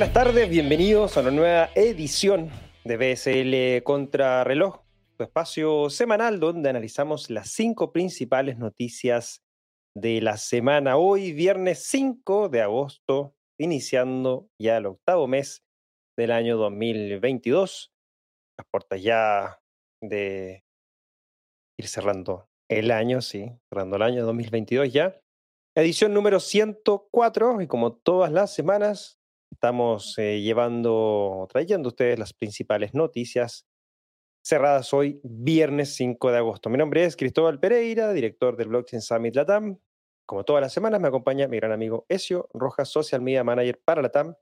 [0.00, 2.48] Buenas tardes, bienvenidos a una nueva edición
[2.86, 4.80] de BSL Contrarreloj,
[5.18, 9.42] tu espacio semanal donde analizamos las cinco principales noticias
[9.94, 10.96] de la semana.
[10.96, 15.64] Hoy, viernes 5 de agosto, iniciando ya el octavo mes
[16.16, 17.92] del año 2022.
[18.56, 19.60] Las puertas ya
[20.02, 20.64] de
[21.78, 25.20] ir cerrando el año, sí, cerrando el año 2022 ya.
[25.76, 29.19] Edición número 104 y como todas las semanas
[29.50, 33.66] estamos eh, llevando, trayendo a ustedes las principales noticias
[34.42, 36.70] cerradas hoy, viernes 5 de agosto.
[36.70, 39.78] Mi nombre es Cristóbal Pereira, director del Blockchain Summit Latam.
[40.26, 44.02] Como todas las semanas me acompaña mi gran amigo Ezio Rojas, Social Media Manager para
[44.02, 44.34] Latam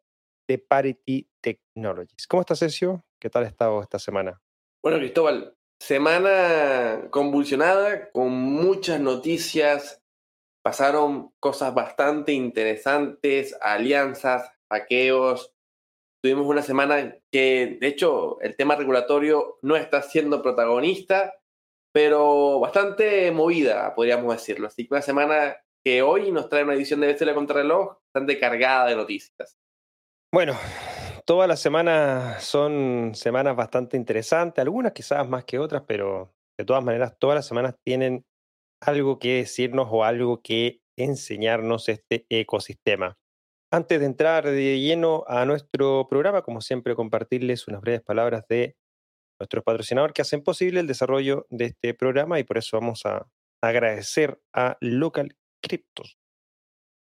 [0.47, 2.27] de Parity Technologies.
[2.27, 3.05] ¿Cómo estás, Ezio?
[3.19, 4.41] ¿Qué tal ha estado esta semana?
[4.83, 10.03] Bueno, Cristóbal, semana convulsionada, con muchas noticias.
[10.62, 15.52] Pasaron cosas bastante interesantes, alianzas, hackeos.
[16.22, 21.34] Tuvimos una semana que, de hecho, el tema regulatorio no está siendo protagonista,
[21.92, 24.66] pero bastante movida, podríamos decirlo.
[24.66, 28.86] Así que una semana que hoy nos trae una edición de BCL Contrarreloj bastante cargada
[28.86, 29.56] de noticias.
[30.33, 30.55] Bueno,
[31.24, 36.83] todas las semanas son semanas bastante interesantes, algunas quizás más que otras, pero de todas
[36.84, 38.24] maneras todas las semanas tienen
[38.80, 43.16] algo que decirnos o algo que enseñarnos este ecosistema.
[43.70, 48.77] Antes de entrar de lleno a nuestro programa, como siempre, compartirles unas breves palabras de
[49.38, 53.28] nuestros patrocinadores que hacen posible el desarrollo de este programa y por eso vamos a
[53.62, 56.19] agradecer a Local Cryptos.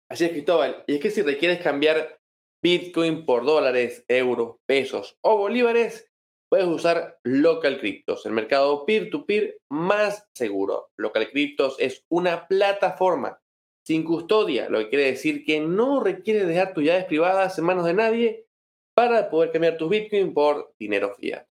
[0.10, 0.84] Así es, Cristóbal.
[0.88, 2.20] Y es que si requieres cambiar
[2.64, 6.12] Bitcoin por dólares, euros, pesos o bolívares,
[6.50, 10.90] puedes usar Local Cryptos, el mercado peer-to-peer más seguro.
[10.98, 13.40] Local Cryptos es una plataforma
[13.86, 17.86] sin custodia, lo que quiere decir que no requiere dejar tus llaves privadas en manos
[17.86, 18.48] de nadie
[18.96, 21.46] para poder cambiar tus Bitcoin por dinero fiat.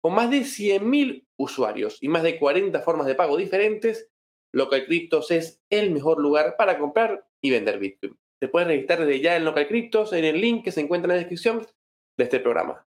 [0.00, 4.08] Con más de 100.000 usuarios y más de 40 formas de pago diferentes,
[4.52, 8.16] Local Cryptos es el mejor lugar para comprar y vender Bitcoin.
[8.40, 11.16] Te puedes registrar desde ya en Local Cryptos en el link que se encuentra en
[11.16, 11.66] la descripción
[12.16, 12.86] de este programa.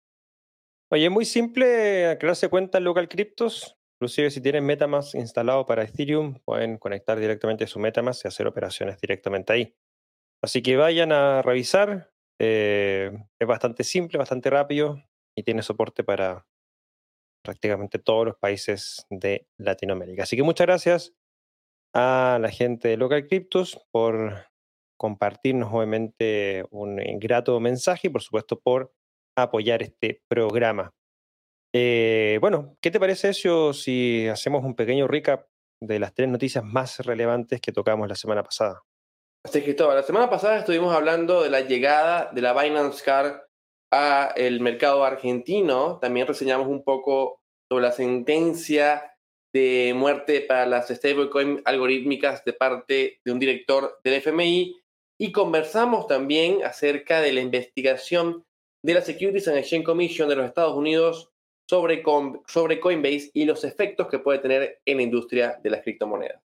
[0.91, 3.78] Oye, muy simple crearse cuenta en Local Cryptos.
[4.01, 9.01] Inclusive si tienen Metamask instalado para Ethereum, pueden conectar directamente su Metamask y hacer operaciones
[9.01, 9.75] directamente ahí.
[10.41, 12.13] Así que vayan a revisar.
[12.41, 13.11] Eh,
[13.41, 15.03] es bastante simple, bastante rápido
[15.37, 16.47] y tiene soporte para
[17.45, 20.23] prácticamente todos los países de Latinoamérica.
[20.23, 21.15] Así que muchas gracias
[21.93, 24.47] a la gente de Local Cryptos por
[24.97, 28.93] compartirnos obviamente un grato mensaje y por supuesto por
[29.37, 30.93] apoyar este programa.
[31.75, 35.47] Eh, bueno, ¿qué te parece eso si hacemos un pequeño recap
[35.81, 38.83] de las tres noticias más relevantes que tocamos la semana pasada?
[39.45, 43.41] Así que la semana pasada estuvimos hablando de la llegada de la Binance Card
[43.93, 45.99] a el mercado argentino.
[46.01, 47.41] También reseñamos un poco
[47.71, 49.15] sobre la sentencia
[49.55, 54.77] de muerte para las stablecoin algorítmicas de parte de un director del FMI
[55.21, 58.45] y conversamos también acerca de la investigación
[58.85, 61.31] de la Securities and Exchange Commission de los Estados Unidos
[61.69, 62.03] sobre,
[62.47, 66.41] sobre Coinbase y los efectos que puede tener en la industria de las criptomonedas.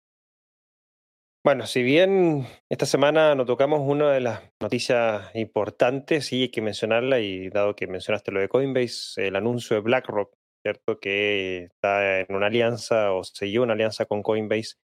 [1.43, 6.61] Bueno, si bien esta semana nos tocamos una de las noticias importantes, sí hay que
[6.61, 10.99] mencionarla, y dado que mencionaste lo de Coinbase, el anuncio de BlackRock, ¿cierto?
[10.99, 14.75] Que está en una alianza o selló una alianza con Coinbase.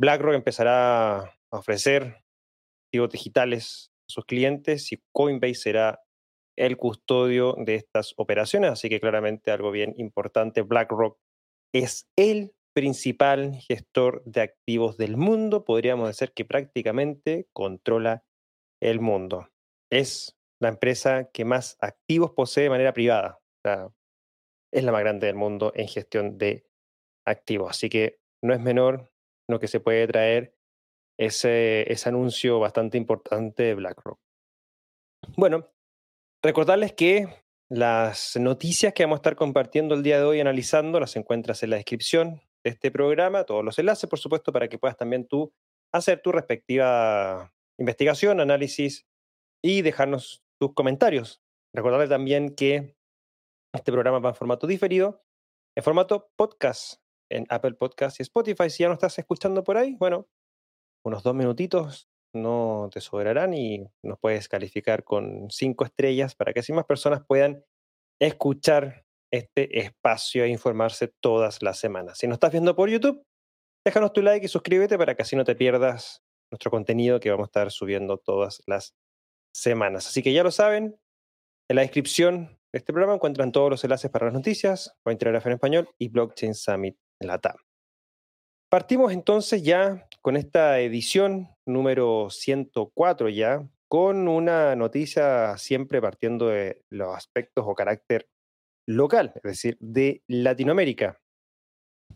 [0.00, 2.24] BlackRock empezará a ofrecer
[3.10, 6.00] digitales a sus clientes y Coinbase será
[6.56, 11.18] el custodio de estas operaciones, así que claramente algo bien importante, BlackRock
[11.72, 18.24] es el principal gestor de activos del mundo, podríamos decir que prácticamente controla
[18.82, 19.48] el mundo.
[19.90, 23.40] Es la empresa que más activos posee de manera privada,
[24.72, 26.66] es la más grande del mundo en gestión de
[27.26, 29.12] activos, así que no es menor
[29.48, 30.54] lo que se puede traer
[31.18, 34.18] ese, ese anuncio bastante importante de BlackRock.
[35.36, 35.70] Bueno,
[36.44, 41.16] recordarles que las noticias que vamos a estar compartiendo el día de hoy, analizando, las
[41.16, 44.98] encuentras en la descripción de este programa, todos los enlaces, por supuesto, para que puedas
[44.98, 45.54] también tú
[45.90, 49.06] hacer tu respectiva investigación, análisis
[49.62, 51.42] y dejarnos tus comentarios.
[51.74, 52.94] Recordarles también que
[53.72, 55.24] este programa va en formato diferido,
[55.74, 57.00] en formato podcast,
[57.30, 58.68] en Apple Podcast y Spotify.
[58.68, 60.28] Si ya no estás escuchando por ahí, bueno,
[61.06, 66.60] unos dos minutitos no te sobrarán y nos puedes calificar con cinco estrellas para que
[66.60, 67.64] así más personas puedan
[68.20, 72.18] escuchar este espacio e informarse todas las semanas.
[72.18, 73.24] Si nos estás viendo por YouTube,
[73.84, 77.46] déjanos tu like y suscríbete para que así no te pierdas nuestro contenido que vamos
[77.46, 78.94] a estar subiendo todas las
[79.52, 80.06] semanas.
[80.06, 80.98] Así que ya lo saben,
[81.68, 85.52] en la descripción de este programa encuentran todos los enlaces para las noticias, Cointelegraph en
[85.52, 87.56] español y Blockchain Summit en la TAM.
[88.70, 96.82] Partimos entonces ya con esta edición número 104 ya, con una noticia siempre partiendo de
[96.90, 98.26] los aspectos o carácter
[98.88, 101.20] local, es decir, de Latinoamérica.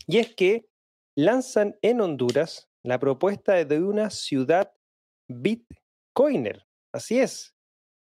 [0.07, 0.71] Y es que
[1.19, 4.73] lanzan en Honduras la propuesta de una ciudad
[5.31, 6.65] Bitcoiner.
[6.95, 7.55] Así es.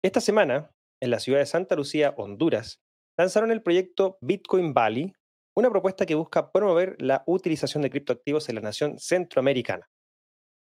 [0.03, 0.71] Esta semana,
[1.03, 2.81] en la ciudad de Santa Lucía, Honduras,
[3.15, 5.13] lanzaron el proyecto Bitcoin Valley,
[5.55, 9.89] una propuesta que busca promover la utilización de criptoactivos en la nación centroamericana.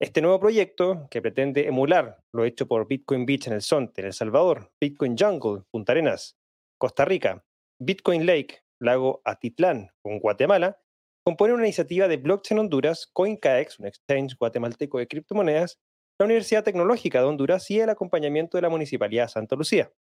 [0.02, 4.08] Este nuevo proyecto, que pretende emular lo hecho por Bitcoin Beach en el Sonte, en
[4.08, 6.38] El Salvador, Bitcoin Jungle, Punta Arenas,
[6.78, 7.46] Costa Rica,
[7.80, 10.80] Bitcoin Lake, Lago Atitlán, con Guatemala,
[11.24, 15.80] compone una iniciativa de blockchain Honduras, CoinCaex, un exchange guatemalteco de criptomonedas,
[16.20, 19.92] la Universidad Tecnológica de Honduras y el acompañamiento de la Municipalidad de Santa Lucía.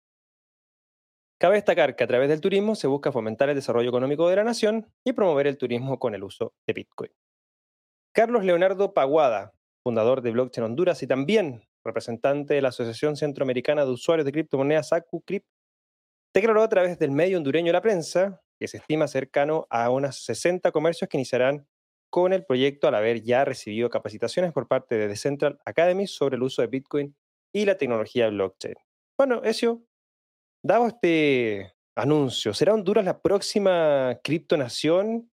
[1.41, 4.45] Cabe destacar que a través del turismo se busca fomentar el desarrollo económico de la
[4.45, 7.11] nación y promover el turismo con el uso de Bitcoin.
[8.13, 13.91] Carlos Leonardo Paguada, fundador de Blockchain Honduras y también representante de la Asociación Centroamericana de
[13.91, 15.47] Usuarios de Criptomonedas AcuCrypt,
[16.35, 20.71] declaró a través del medio hondureño La Prensa que se estima cercano a unos 60
[20.73, 21.67] comercios que iniciarán
[22.11, 26.43] con el proyecto al haber ya recibido capacitaciones por parte de Decentral Academy sobre el
[26.43, 27.17] uso de Bitcoin
[27.51, 28.75] y la tecnología blockchain.
[29.17, 29.83] Bueno, eso,
[30.63, 35.31] dado este anuncio, ¿será Honduras la próxima criptonación?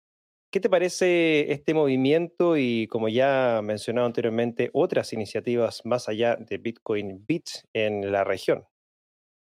[0.52, 6.58] ¿Qué te parece este movimiento y, como ya mencionado anteriormente, otras iniciativas más allá de
[6.58, 8.66] Bitcoin Bits en la región?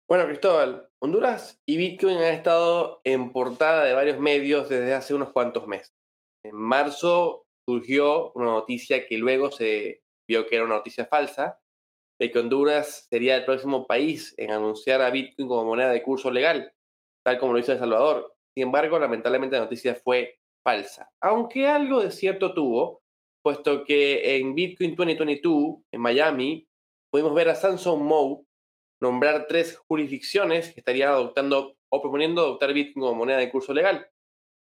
[0.07, 5.31] Bueno, Cristóbal, Honduras y Bitcoin han estado en portada de varios medios desde hace unos
[5.31, 5.93] cuantos meses.
[6.45, 11.59] En marzo surgió una noticia que luego se vio que era una noticia falsa,
[12.23, 16.31] de que Honduras sería el próximo país en anunciar a Bitcoin como moneda de curso
[16.31, 16.71] legal,
[17.21, 18.33] tal como lo hizo El Salvador.
[18.55, 23.01] Sin embargo, lamentablemente la noticia fue falsa, aunque algo de cierto tuvo,
[23.43, 26.65] puesto que en Bitcoin 2022, en Miami,
[27.11, 28.45] pudimos ver a Samsung Mo
[29.01, 34.07] nombrar tres jurisdicciones que estarían adoptando o proponiendo adoptar Bitcoin como moneda de curso legal.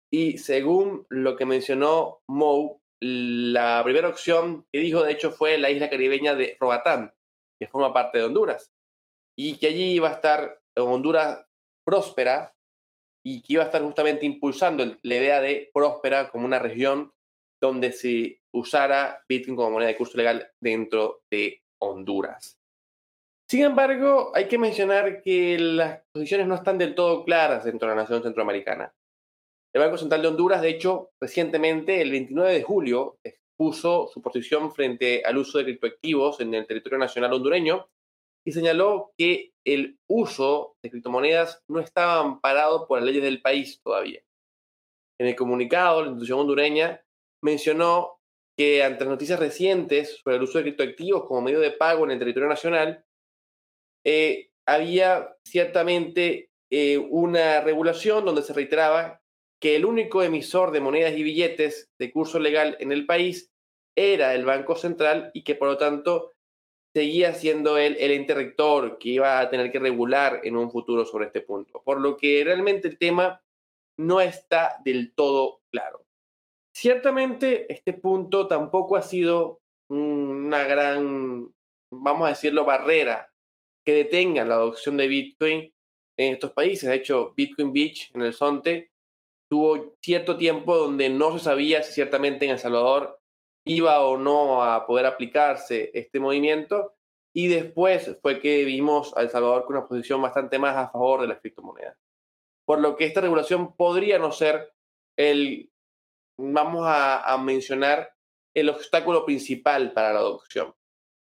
[0.09, 5.69] Y según lo que mencionó Mo, la primera opción que dijo, de hecho, fue la
[5.69, 7.13] isla caribeña de Roatán,
[7.61, 8.71] que forma parte de Honduras,
[9.37, 11.45] y que allí iba a estar Honduras
[11.85, 12.55] próspera
[13.23, 17.11] y que iba a estar justamente impulsando la idea de próspera como una región
[17.61, 22.57] donde se usara Bitcoin como moneda de curso legal dentro de Honduras.
[23.47, 27.95] Sin embargo, hay que mencionar que las posiciones no están del todo claras dentro de
[27.95, 28.91] la nación centroamericana.
[29.73, 33.17] El Banco Central de Honduras, de hecho, recientemente, el 29 de julio,
[33.61, 37.87] expuso su posición frente al uso de criptoactivos en el territorio nacional hondureño
[38.43, 43.79] y señaló que el uso de criptomonedas no estaba amparado por las leyes del país
[43.83, 44.21] todavía.
[45.19, 47.03] En el comunicado, la institución hondureña
[47.43, 48.19] mencionó
[48.57, 52.11] que ante las noticias recientes sobre el uso de criptoactivos como medio de pago en
[52.11, 53.05] el territorio nacional,
[54.03, 59.21] eh, había ciertamente eh, una regulación donde se reiteraba
[59.61, 63.50] que el único emisor de monedas y billetes de curso legal en el país
[63.95, 66.31] era el Banco Central y que por lo tanto
[66.93, 71.05] seguía siendo él el ente rector que iba a tener que regular en un futuro
[71.05, 71.81] sobre este punto.
[71.83, 73.41] Por lo que realmente el tema
[73.97, 76.05] no está del todo claro.
[76.75, 81.53] Ciertamente este punto tampoco ha sido una gran,
[81.91, 83.31] vamos a decirlo, barrera
[83.85, 85.73] que detenga la adopción de Bitcoin
[86.17, 86.89] en estos países.
[86.89, 88.91] De hecho, Bitcoin Beach en el Sonte
[89.49, 93.20] tuvo cierto tiempo donde no se sabía si ciertamente en El Salvador
[93.65, 96.95] iba o no a poder aplicarse este movimiento
[97.33, 101.21] y después fue que vimos a El Salvador con una posición bastante más a favor
[101.21, 101.97] de las criptomonedas.
[102.65, 104.73] Por lo que esta regulación podría no ser
[105.17, 105.71] el,
[106.37, 108.13] vamos a, a mencionar,
[108.53, 110.73] el obstáculo principal para la adopción.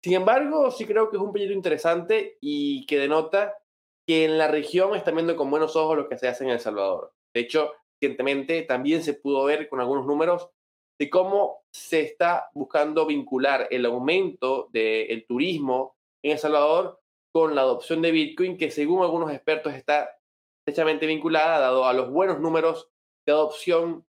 [0.02, 3.54] Sin embargo, sí creo que es un proyecto interesante y que denota
[4.06, 6.60] que en la región están viendo con buenos ojos lo que se hace en El
[6.60, 7.12] Salvador.
[7.34, 10.50] De hecho, recientemente también se pudo ver con algunos números
[11.02, 17.00] de cómo se está buscando vincular el aumento del turismo en El Salvador
[17.32, 20.16] con la adopción de Bitcoin, que según algunos expertos está
[20.60, 22.88] estrechamente vinculada, dado a los buenos números
[23.26, 24.06] de adopción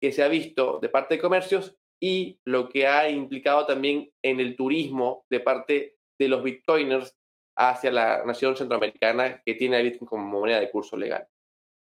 [0.00, 4.38] que se ha visto de parte de comercios y lo que ha implicado también en
[4.38, 7.16] el turismo de parte de los bitcoiners
[7.56, 11.26] hacia la nación centroamericana que tiene a Bitcoin como moneda de curso legal.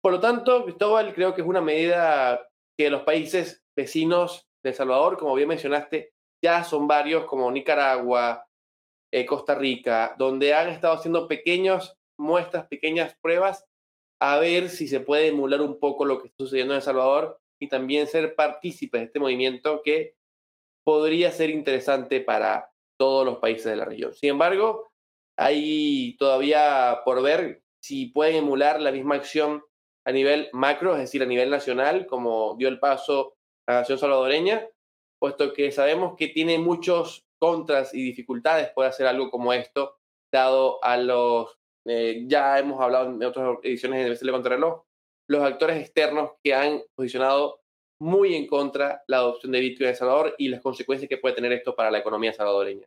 [0.00, 4.76] Por lo tanto, Cristóbal, creo que es una medida que los países vecinos de El
[4.76, 8.47] Salvador, como bien mencionaste, ya son varios, como Nicaragua,
[9.12, 13.66] eh, Costa Rica, donde han estado haciendo pequeñas muestras, pequeñas pruebas,
[14.21, 17.38] a ver si se puede emular un poco lo que está sucediendo en El Salvador
[17.61, 20.16] y también ser partícipes de este movimiento que
[20.85, 24.14] podría ser interesante para todos los países de la región.
[24.14, 24.90] Sin embargo,
[25.37, 29.62] hay todavía por ver si pueden emular la misma acción
[30.06, 33.34] a nivel macro, es decir, a nivel nacional, como dio el paso
[33.66, 34.66] a la nación salvadoreña,
[35.20, 39.96] puesto que sabemos que tiene muchos contras y dificultades poder hacer algo como esto,
[40.32, 44.84] dado a los, eh, ya hemos hablado en otras ediciones de BCL Contrarreloj,
[45.28, 47.60] los actores externos que han posicionado
[48.00, 51.34] muy en contra la adopción de Bitcoin en El Salvador y las consecuencias que puede
[51.34, 52.86] tener esto para la economía salvadoreña.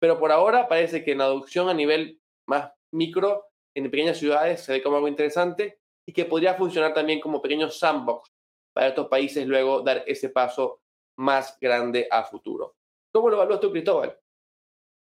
[0.00, 4.72] Pero por ahora parece que en adopción a nivel más micro, en pequeñas ciudades, se
[4.72, 5.81] ve como algo interesante
[6.12, 8.30] que podría funcionar también como pequeño sandbox
[8.72, 10.80] para estos países luego dar ese paso
[11.18, 12.74] más grande a futuro.
[13.12, 14.18] ¿Cómo lo evalúas tú, Cristóbal?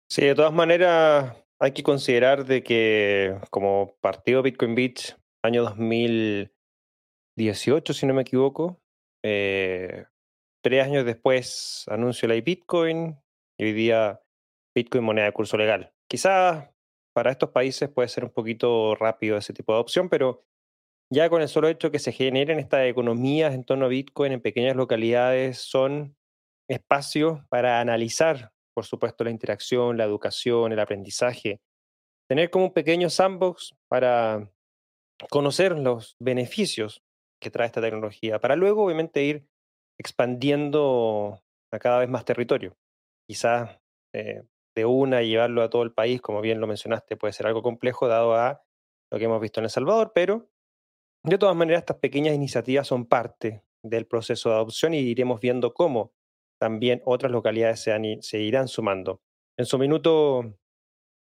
[0.10, 7.94] Sí, de todas maneras hay que considerar de que como partido Bitcoin Beach, año 2018,
[7.94, 8.82] si no me equivoco,
[9.24, 10.06] eh,
[10.64, 13.18] tres años después anunció la Bitcoin
[13.58, 14.22] y hoy día
[14.76, 15.94] Bitcoin moneda de curso legal.
[16.10, 16.70] Quizás
[17.14, 20.46] para estos países puede ser un poquito rápido ese tipo de opción, pero
[21.12, 24.42] ya con el solo hecho que se generen estas economías en torno a Bitcoin en
[24.42, 26.16] pequeñas localidades son
[26.70, 31.60] espacios para analizar, por supuesto, la interacción, la educación, el aprendizaje.
[32.30, 34.50] Tener como un pequeño sandbox para
[35.30, 37.04] conocer los beneficios
[37.42, 39.46] que trae esta tecnología, para luego obviamente ir
[40.00, 41.42] expandiendo
[41.74, 42.78] a cada vez más territorio.
[43.28, 43.82] Quizás
[44.14, 44.44] eh,
[44.76, 48.08] de una llevarlo a todo el país, como bien lo mencionaste, puede ser algo complejo
[48.08, 48.64] dado a
[49.12, 50.51] lo que hemos visto en El Salvador, pero
[51.24, 55.74] de todas maneras estas pequeñas iniciativas son parte del proceso de adopción y iremos viendo
[55.74, 56.14] cómo
[56.60, 59.22] también otras localidades se, irán sumando.
[59.58, 60.56] En su minuto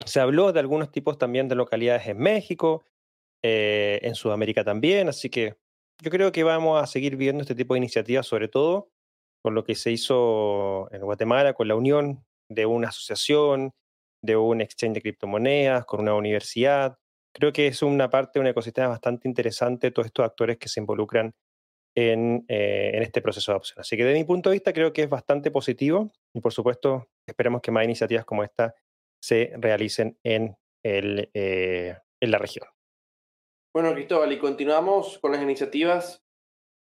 [0.06, 2.84] se habló de algunos tipos también de localidades en México,
[3.44, 5.58] eh, en Sudamérica también, así que
[6.02, 8.90] yo creo que vamos a seguir viendo este tipo de iniciativas, sobre todo
[9.44, 13.74] con lo que se hizo en Guatemala, con la unión de una asociación,
[14.22, 16.98] de un exchange de criptomonedas, con una universidad.
[17.34, 21.34] Creo que es una parte un ecosistema bastante interesante, todos estos actores que se involucran
[21.96, 23.80] en, eh, este proceso de adopción.
[23.80, 27.08] Así que desde mi punto de vista creo que es bastante positivo y por supuesto
[27.28, 28.76] esperemos que más iniciativas como esta
[29.22, 32.68] se realicen en, eh, en la región.
[33.74, 36.24] Bueno, Cristóbal, y continuamos con las iniciativas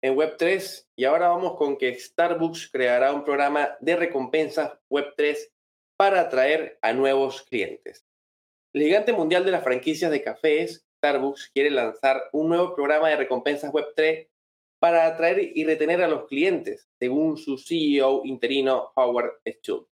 [0.03, 5.37] en Web3 y ahora vamos con que Starbucks creará un programa de recompensas Web3
[5.99, 8.06] para atraer a nuevos clientes.
[8.77, 13.17] El gigante mundial de las franquicias de cafés, Starbucks, quiere lanzar un nuevo programa de
[13.17, 14.29] recompensas Web3
[14.79, 19.89] para atraer y retener a los clientes, según su CEO interino Howard Schultz.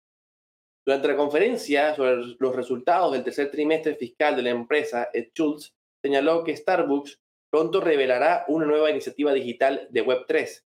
[0.85, 5.73] Durante la conferencia sobre los resultados del tercer trimestre fiscal de la empresa, Schultz
[6.03, 10.63] señaló que Starbucks pronto revelará una nueva iniciativa digital de Web3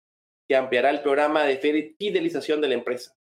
[0.50, 3.16] que ampliará el programa de fidelización de la empresa.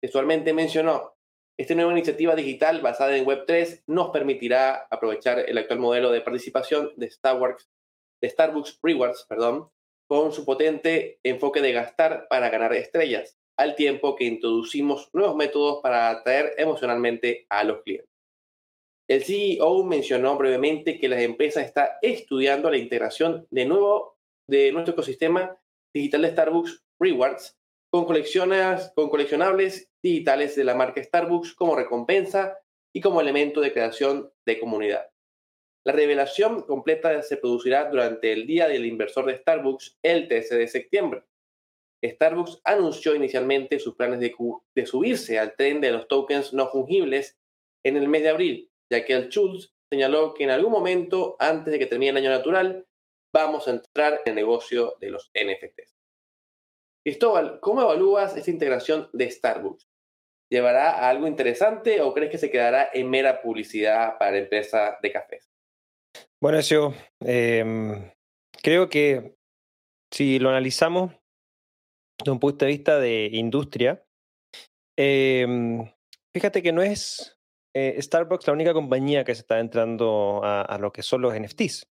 [0.00, 1.16] Textualmente mencionó,
[1.58, 6.92] esta nueva iniciativa digital basada en Web3 nos permitirá aprovechar el actual modelo de participación
[6.96, 9.26] de Starbucks, Rewards
[10.08, 15.80] con su potente enfoque de gastar para ganar estrellas, al tiempo que introducimos nuevos métodos
[15.82, 18.08] para atraer emocionalmente a los clientes.
[19.06, 24.16] El CEO mencionó brevemente que la empresa está estudiando la integración de nuevo
[24.48, 25.58] de nuestro ecosistema
[25.92, 27.59] digital de Starbucks Rewards
[27.90, 32.58] con, coleccionables digitales de la marca Starbucks como recompensa
[32.94, 35.10] y como elemento de creación de comunidad.
[35.84, 40.68] La revelación completa se producirá durante el Día del Inversor de Starbucks el 13 de
[40.68, 41.24] septiembre.
[42.04, 47.38] Starbucks anunció inicialmente sus planes de, subirse al tren de los tokens no fungibles
[47.84, 51.72] en el mes de abril, ya que el Schultz señaló que en algún momento antes
[51.72, 52.86] de que termine el año natural
[53.34, 55.89] vamos a entrar en el negocio de los NFTs.
[57.04, 59.88] Cristóbal, ¿cómo evalúas esta integración de Starbucks?
[60.50, 64.98] ¿Llevará a algo interesante o crees que se quedará en mera publicidad para la empresa
[65.00, 65.50] de cafés?
[66.42, 68.10] Bueno, eso, em,
[68.62, 69.36] creo que
[70.12, 71.12] si lo analizamos
[72.18, 74.04] desde un punto de vista de industria,
[74.98, 75.90] em,
[76.34, 77.38] fíjate que no es
[77.74, 81.86] eh, Starbucks la única compañía que se está entrando a, lo que son los NFTs.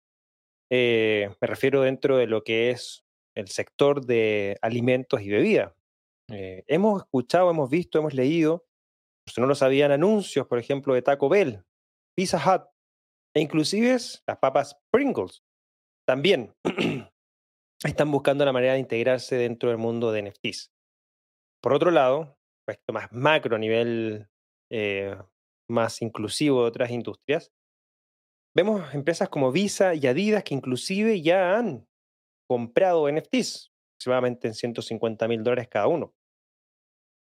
[0.71, 3.04] Eh, me refiero dentro de lo que es
[3.35, 5.73] el sector de alimentos y bebidas.
[6.31, 8.65] Eh, hemos escuchado, hemos visto, hemos leído,
[9.27, 11.63] si no lo sabían, anuncios, por ejemplo, de Taco Bell,
[12.15, 12.67] Pizza Hut,
[13.35, 15.43] e inclusive las papas Pringles
[16.07, 16.53] también
[17.83, 20.71] están buscando la manera de integrarse dentro del mundo de NFTs.
[21.61, 22.37] Por otro lado,
[22.67, 24.27] esto más macro a nivel
[24.71, 25.15] eh,
[25.69, 27.51] más inclusivo de otras industrias,
[28.55, 31.87] vemos empresas como Visa y Adidas que inclusive ya han
[32.47, 36.13] comprado NFTs, aproximadamente en 150 mil dólares cada uno.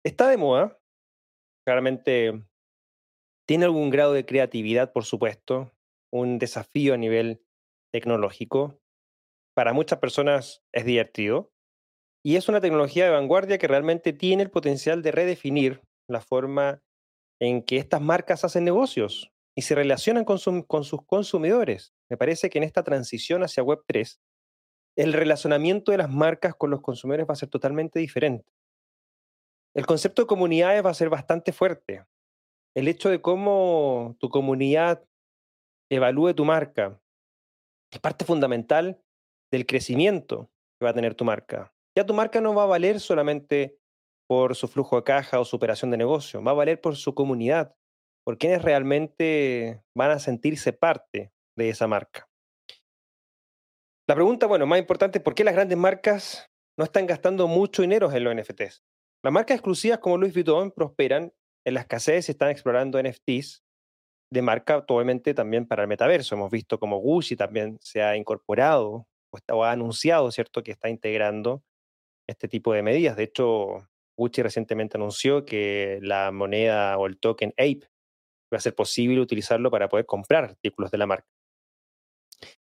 [0.04, 0.78] Está de moda,
[1.66, 2.44] claramente
[3.46, 5.72] tiene algún grado de creatividad, por supuesto,
[6.12, 7.42] un desafío a nivel
[7.92, 8.78] tecnológico.
[9.56, 11.50] Para muchas personas es divertido
[12.25, 16.82] y es una tecnología de vanguardia que realmente tiene el potencial de redefinir la forma
[17.40, 21.92] en que estas marcas hacen negocios y se relacionan con, sus consumidores.
[22.10, 24.18] Me parece que en esta transición hacia Web3,
[24.99, 28.52] el relacionamiento de las marcas con los consumidores va a ser totalmente diferente.
[29.73, 32.05] El concepto de comunidades va a ser bastante fuerte.
[32.75, 35.05] El hecho de cómo tu comunidad
[35.88, 37.00] evalúe tu marca
[37.93, 39.00] es parte fundamental
[39.52, 41.73] del crecimiento que va a tener tu marca.
[41.97, 43.78] Ya tu marca no va a valer solamente
[44.26, 47.14] por su flujo de caja o su operación de negocio, va a valer por su
[47.14, 47.75] comunidad,
[48.25, 52.27] por quienes realmente van a sentirse parte de esa marca.
[54.08, 56.48] La pregunta, bueno, más importante, ¿por qué las grandes marcas
[56.78, 58.82] no están gastando mucho dinero en los NFTs?
[59.22, 61.34] Las marcas exclusivas como Louis Vuitton prosperan
[61.66, 63.62] en la escasez y están explorando NFTs
[64.32, 66.34] de marca, obviamente también para el metaverso.
[66.34, 69.06] Hemos visto como Gucci también se ha incorporado
[69.52, 71.62] o, ha anunciado, ¿cierto?, que está integrando
[72.26, 73.14] este tipo de medidas.
[73.14, 77.90] De hecho, Gucci recientemente anunció que la moneda o el token Ape
[78.50, 81.38] va a ser posible utilizarlo para poder comprar artículos de la marca.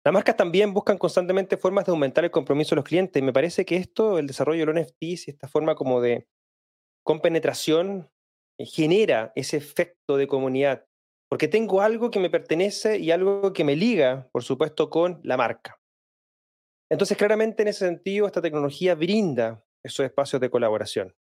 [0.06, 3.22] Las marcas también buscan constantemente formas de aumentar el compromiso de los clientes.
[3.24, 6.28] Me parece que esto, el desarrollo de los NFTs y esta forma como de
[7.04, 8.10] compenetración,
[8.60, 10.86] eh, genera ese efecto de comunidad
[11.30, 15.38] porque tengo algo que me pertenece y algo que me liga, por supuesto, con la
[15.38, 15.80] marca.
[16.90, 21.16] Entonces, claramente en ese sentido, esta tecnología brinda esos espacios de colaboración.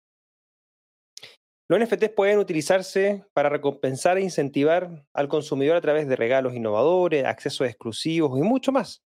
[1.67, 7.25] Los NFTs pueden utilizarse para recompensar e incentivar al consumidor a través de regalos innovadores,
[7.25, 9.03] accesos exclusivos y mucho más.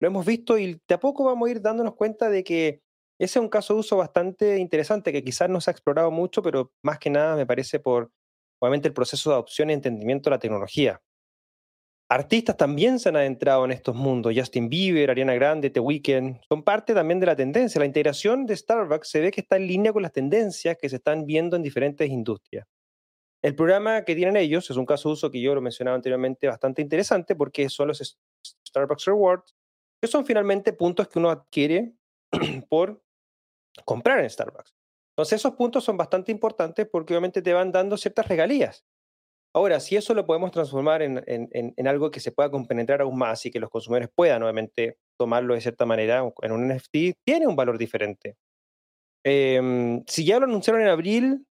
[0.00, 2.82] Lo hemos visto y de a poco vamos a ir dándonos cuenta de que
[3.20, 6.42] ese es un caso de uso bastante interesante que quizás no se ha explorado mucho,
[6.42, 8.10] pero más que nada me parece por
[8.60, 11.00] obviamente el proceso de adopción y entendimiento de la tecnología.
[12.12, 14.34] Artistas también se han adentrado en estos mundos.
[14.36, 17.78] Justin Bieber, Ariana Grande, The Weeknd, son parte también de la tendencia.
[17.78, 20.96] La integración de Starbucks se ve que está en línea con las tendencias que se
[20.96, 22.66] están viendo en diferentes industrias.
[23.40, 26.46] El programa que tienen ellos es un caso de uso que yo lo mencionaba anteriormente
[26.48, 28.18] bastante interesante porque son los
[28.68, 29.54] Starbucks Rewards,
[29.98, 31.94] que son finalmente puntos que uno adquiere
[32.68, 33.02] por
[33.86, 34.74] comprar en Starbucks.
[35.16, 38.84] Entonces esos puntos son bastante importantes porque obviamente te van dando ciertas regalías.
[39.54, 43.50] Ahora, si eso lo podemos transformar en, algo que se pueda compenetrar aún más y
[43.50, 47.76] que los consumidores puedan obviamente tomarlo de cierta manera en un NFT, tiene un valor
[47.76, 48.36] diferente.
[49.24, 51.46] Em, si ya lo anunciaron en abril,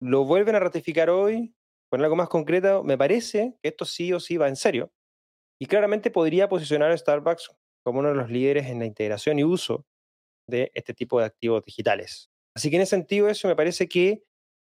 [0.00, 1.54] lo vuelven a ratificar hoy,
[1.90, 4.92] con algo más concreto, me parece que esto sí o sí va en serio.
[5.60, 7.50] Y claramente podría posicionar a Starbucks
[7.84, 9.86] como uno de los líderes en la integración y uso
[10.48, 12.30] de este tipo de activos digitales.
[12.54, 14.22] Así que en ese sentido, eso me parece que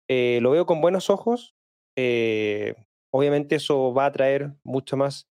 [0.08, 1.54] eh, lo veo con buenos ojos.
[2.00, 2.76] Eh,
[3.12, 5.28] obviamente eso va a traer mucho más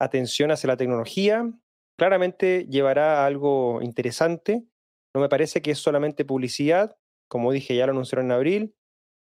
[0.00, 1.52] atención hacia la tecnología.
[1.98, 4.64] Claramente llevará a algo interesante.
[5.14, 6.96] No me parece que es solamente publicidad.
[7.28, 8.74] Como dije, ya lo anunciaron en abril.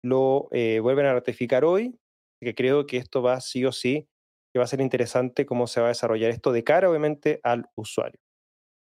[0.04, 1.98] Lo eh, vuelven a ratificar hoy.
[2.40, 4.08] Que creo que esto va sí o sí,
[4.52, 7.64] que va a ser interesante cómo se va a desarrollar esto de cara, obviamente, al
[7.74, 8.20] usuario.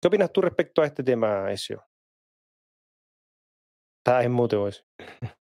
[0.00, 1.82] ¿Qué opinas tú respecto a este tema, Ezio?
[3.98, 4.84] Está en mute vos.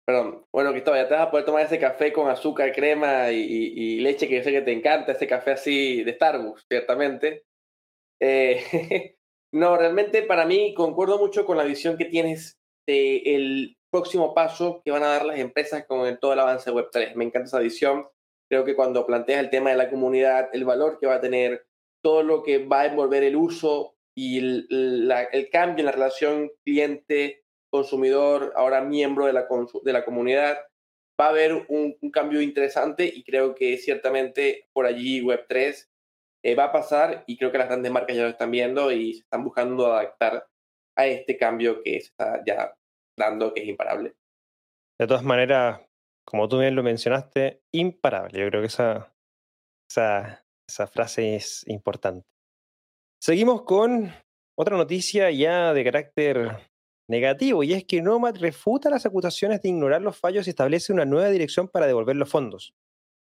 [0.07, 0.47] Perdón.
[0.53, 4.29] Bueno, Cristóbal, ya te vas a poder tomar ese café con azúcar, crema y, leche
[4.29, 7.45] que yo sé que te encanta, ese café así de Starbucks, ciertamente.
[8.23, 9.17] Eh,
[9.53, 14.93] no, realmente para mí concuerdo mucho con la visión que tienes del próximo paso que
[14.93, 17.17] van a dar las empresas con todo el avance de Web3.
[17.17, 18.07] Me encanta esa visión.
[18.49, 21.67] Creo que cuando planteas el tema de la comunidad, el valor que va a tener,
[22.01, 26.53] todo lo que va a envolver el uso y el, el cambio en la relación
[26.65, 29.47] cliente consumidor, ahora miembro de la,
[29.83, 30.59] de la comunidad,
[31.21, 35.87] va a haber un, cambio interesante y creo que ciertamente por allí Web3
[36.45, 39.15] eh, va a pasar y creo que las grandes marcas ya lo están viendo y
[39.15, 40.47] se están buscando adaptar
[40.97, 42.75] a este cambio que se está ya
[43.19, 44.15] dando, que es imparable.
[44.99, 45.81] De todas maneras,
[46.27, 48.41] como tú bien lo mencionaste, imparable.
[48.41, 49.15] Yo creo que esa,
[49.91, 52.27] esa, esa frase es importante.
[53.21, 54.11] Seguimos con
[54.59, 56.71] otra noticia ya de carácter
[57.09, 61.05] negativo, y es que Nomad refuta las acusaciones de ignorar los fallos y establece una
[61.05, 62.75] nueva dirección para devolver los fondos.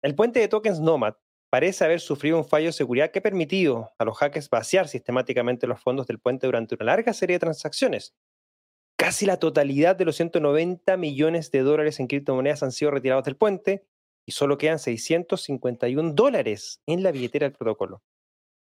[0.03, 1.15] El puente de tokens Nomad
[1.51, 5.67] parece haber sufrido un fallo de seguridad que ha permitido a los hackers vaciar sistemáticamente
[5.67, 8.15] los fondos del puente durante una larga serie de transacciones.
[8.97, 13.37] Casi la totalidad de los 190 millones de dólares en criptomonedas han sido retirados del
[13.37, 13.85] puente
[14.27, 18.03] y solo quedan 651 dólares en la billetera del protocolo,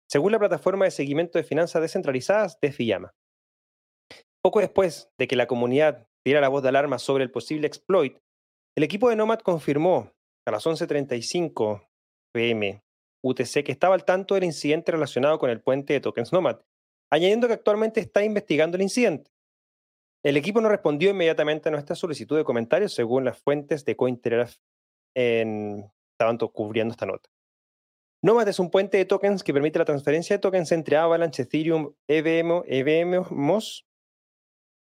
[0.08, 3.14] según la plataforma de seguimiento de finanzas descentralizadas de Fiyama.
[4.42, 8.18] Poco después de que la comunidad diera la voz de alarma sobre el posible exploit,
[8.78, 10.14] el equipo de Nomad confirmó
[10.48, 11.88] a las 11.35
[12.34, 12.82] pm
[13.22, 16.62] UTC que estaba al tanto del incidente relacionado con el puente de tokens Nomad,
[17.12, 19.32] añadiendo que actualmente está investigando el incidente.
[20.24, 24.56] El equipo no respondió inmediatamente a nuestra solicitud de comentarios según las fuentes de Cointelegraph
[25.16, 27.30] en, estaban cubriendo esta nota.
[28.22, 31.94] Nomad es un puente de tokens que permite la transferencia de tokens entre Avalanche, Ethereum,
[32.08, 33.89] EVM, EVM, MOS,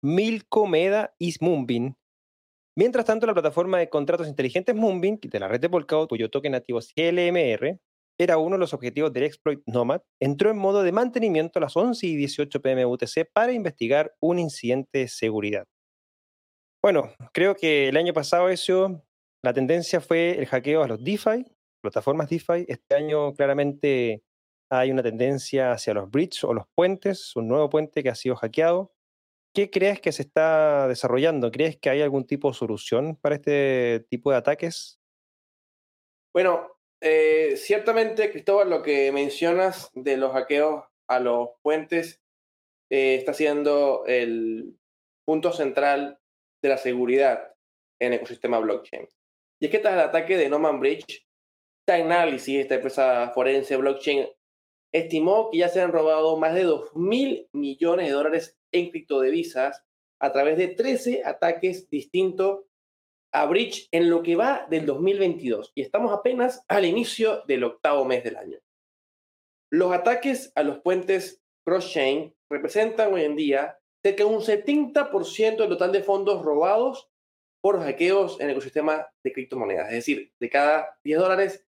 [0.03, 1.95] Milko, Meda y Moonbeam.
[2.77, 6.51] Mientras tanto, la plataforma de contratos inteligentes Moonbeam, de la red de Polkadot, cuyo token
[6.51, 7.79] nativo es GLMR,
[8.19, 11.75] era uno de los objetivos del exploit Nomad, entró en modo de mantenimiento a las
[11.75, 15.65] 11 y 18 pm UTC para investigar un incidente de seguridad.
[16.81, 19.03] Bueno, creo que el año pasado eso
[19.41, 21.45] la tendencia fue el hackeo a los DeFi,
[21.81, 22.65] plataformas DeFi.
[22.67, 24.23] Este año claramente
[24.69, 28.35] hay una tendencia hacia los bridges o los puentes, un nuevo puente que ha sido
[28.35, 28.92] hackeado.
[29.53, 31.51] ¿Qué crees que se está desarrollando?
[31.51, 34.99] ¿Crees que hay algún tipo de solución para este tipo de ataques?
[36.33, 42.19] Bueno, eh, ciertamente, Cristóbal, lo que mencionas de los hackeos a los puentes
[42.89, 44.75] eh, está siendo el
[45.23, 46.19] punto central
[46.63, 47.53] de la seguridad
[48.01, 49.07] en el ecosistema blockchain.
[49.61, 51.27] Y es que tras el ataque de Norman Bridge,
[51.85, 54.27] Time Analysis, esta empresa forense blockchain,
[54.91, 59.83] estimó que ya se han robado más de 2 mil millones de dólares en criptodivisas
[60.19, 62.65] a través de 13 ataques distintos
[63.33, 65.71] a Bridge en lo que va del 2022.
[65.75, 68.59] Y estamos apenas al inicio del octavo mes del año.
[69.71, 75.69] Los ataques a los puentes cross-chain representan hoy en día cerca de un 70% del
[75.69, 77.09] total de fondos robados
[77.61, 79.87] por hackeos en el ecosistema de criptomonedas.
[79.87, 81.65] Es decir, de cada 10 dólares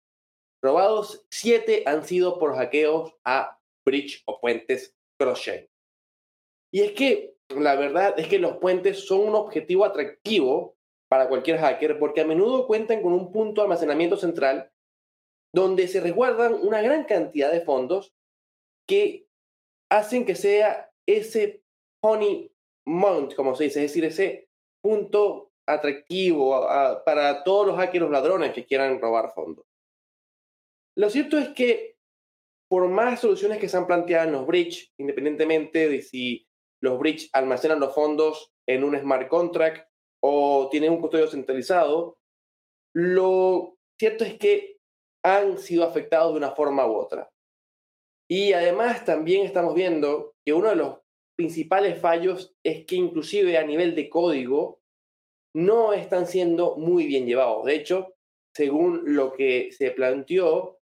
[0.64, 5.71] robados, 7 han sido por hackeos a bridge o puentes cross-chain.
[6.72, 10.78] Y es que la verdad es que los puentes son un objetivo atractivo
[11.10, 14.72] para cualquier hacker porque a menudo cuentan con un punto de almacenamiento central
[15.54, 18.14] donde se resguardan una gran cantidad de fondos
[18.88, 19.28] que
[19.92, 21.64] hacen que sea ese
[22.02, 22.52] honey
[22.88, 24.50] mount, como se dice, es decir, ese
[24.82, 26.68] punto atractivo
[27.06, 29.66] para todos los hackers ladrones que quieran robar fondos.
[30.98, 31.98] Lo cierto es que
[32.70, 36.48] por más soluciones que se han planteado en los bridge, independientemente de si
[36.82, 39.88] los bridge almacenan los fondos en un smart contract
[40.24, 42.18] o tienen un custodio centralizado,
[42.94, 44.78] lo cierto es que
[45.24, 47.30] han sido afectados de una forma u otra.
[48.30, 51.00] Y además también estamos viendo que uno de los
[51.38, 54.80] principales fallos es que inclusive a nivel de código
[55.56, 57.66] no están siendo muy bien llevados.
[57.66, 58.16] De hecho,
[58.56, 60.80] según lo que se planteó,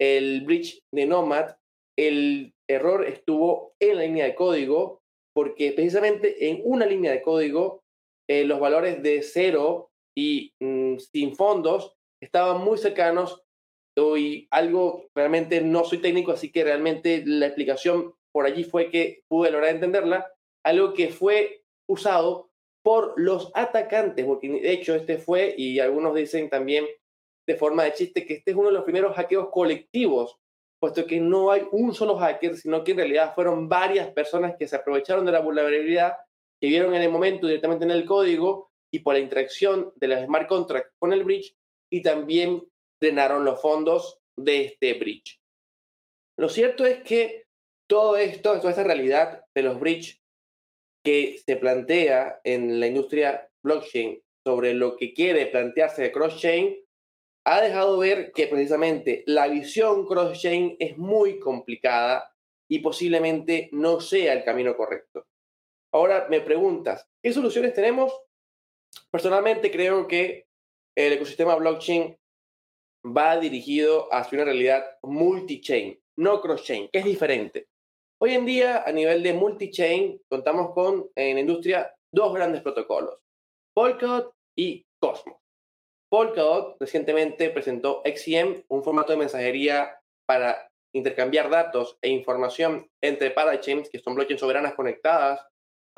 [0.00, 1.56] el bridge de Nomad,
[1.96, 5.02] el error estuvo en la línea de código,
[5.34, 7.82] porque precisamente en una línea de código
[8.28, 13.40] eh, los valores de cero y mm, sin fondos estaban muy cercanos.
[13.96, 19.22] Y algo realmente no soy técnico, así que realmente la explicación por allí fue que
[19.28, 20.32] pude lograr entenderla,
[20.64, 22.50] algo que fue usado
[22.84, 26.86] por los atacantes, porque de hecho este fue, y algunos dicen también
[27.46, 30.40] de forma de chiste, que este es uno de los primeros hackeos colectivos,
[30.84, 34.68] puesto que no hay un solo hacker, sino que en realidad fueron varias personas que
[34.68, 36.18] se aprovecharon de la vulnerabilidad,
[36.60, 40.22] que vieron en el momento directamente en el código y por la interacción de los
[40.26, 41.56] smart contracts con el bridge,
[41.90, 42.62] y también
[43.00, 45.40] drenaron los fondos de este bridge.
[46.36, 47.46] Lo cierto es que
[47.88, 50.20] todo esto, toda esta realidad de los bridge
[51.02, 56.76] que se plantea en la industria blockchain sobre lo que quiere plantearse de cross-chain,
[57.46, 62.34] ha dejado ver que precisamente la visión cross-chain es muy complicada
[62.68, 65.26] y posiblemente no sea el camino correcto.
[65.92, 68.12] Ahora me preguntas, ¿qué soluciones tenemos?
[69.10, 70.46] Personalmente creo que
[70.96, 72.16] el ecosistema blockchain
[73.06, 77.68] va dirigido hacia una realidad multi-chain, no cross-chain, que es diferente.
[78.20, 83.20] Hoy en día, a nivel de multi-chain, contamos con en la industria dos grandes protocolos,
[83.74, 85.43] Polkadot y Cosmos.
[86.14, 89.98] Polkadot recientemente presentó XCM, un formato de mensajería
[90.28, 95.44] para intercambiar datos e información entre parachains, que son blockchains soberanas conectadas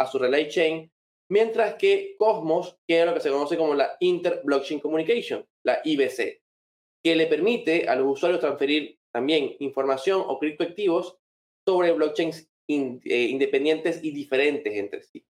[0.01, 0.91] a su relay chain,
[1.31, 6.41] mientras que Cosmos tiene lo que se conoce como la Inter-Blockchain Communication, la IBC,
[7.05, 11.19] que le permite a los usuarios transferir también información o criptoactivos
[11.69, 15.27] sobre blockchains eh, independientes y diferentes entre sí.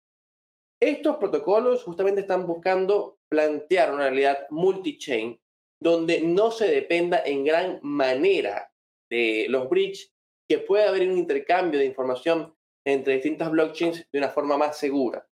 [0.78, 5.40] Estos protocolos justamente están buscando plantear una realidad multi-chain
[5.80, 8.72] donde no se dependa en gran manera
[9.10, 10.12] de los bridge,
[10.48, 12.54] que pueda haber un intercambio de información
[12.86, 15.26] entre distintas blockchains de una forma más segura.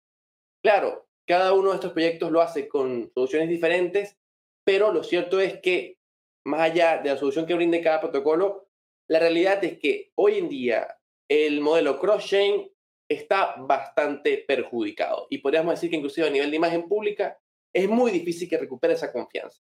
[0.65, 4.17] Claro, cada uno de estos proyectos lo hace con soluciones diferentes,
[4.65, 5.99] pero lo cierto es que
[6.47, 8.71] más allá de la solución que brinde cada protocolo,
[9.09, 10.97] la realidad es que hoy en día
[11.29, 12.73] el modelo cross-chain
[13.11, 17.39] está bastante perjudicado y podríamos decir que inclusive a nivel de imagen pública
[17.73, 19.61] es muy difícil que recupere esa confianza.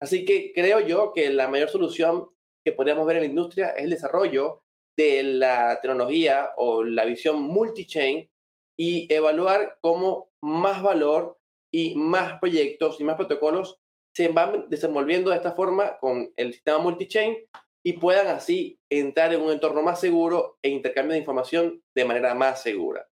[0.00, 2.28] Así que creo yo que la mayor solución
[2.64, 4.62] que podríamos ver en la industria es el desarrollo
[4.96, 8.28] de la tecnología o la visión multi-chain
[8.76, 11.38] y evaluar cómo más valor
[11.72, 13.78] y más proyectos y más protocolos
[14.14, 17.36] se van desenvolviendo de esta forma con el sistema multi-chain
[17.84, 22.34] y puedan así entrar en un entorno más seguro e intercambio de información de manera
[22.34, 23.08] más segura.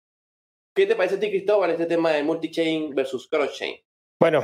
[0.76, 3.78] ¿Qué te parece a ti, Cristóbal, este tema de multi-chain versus cross-chain?
[4.20, 4.42] Bueno,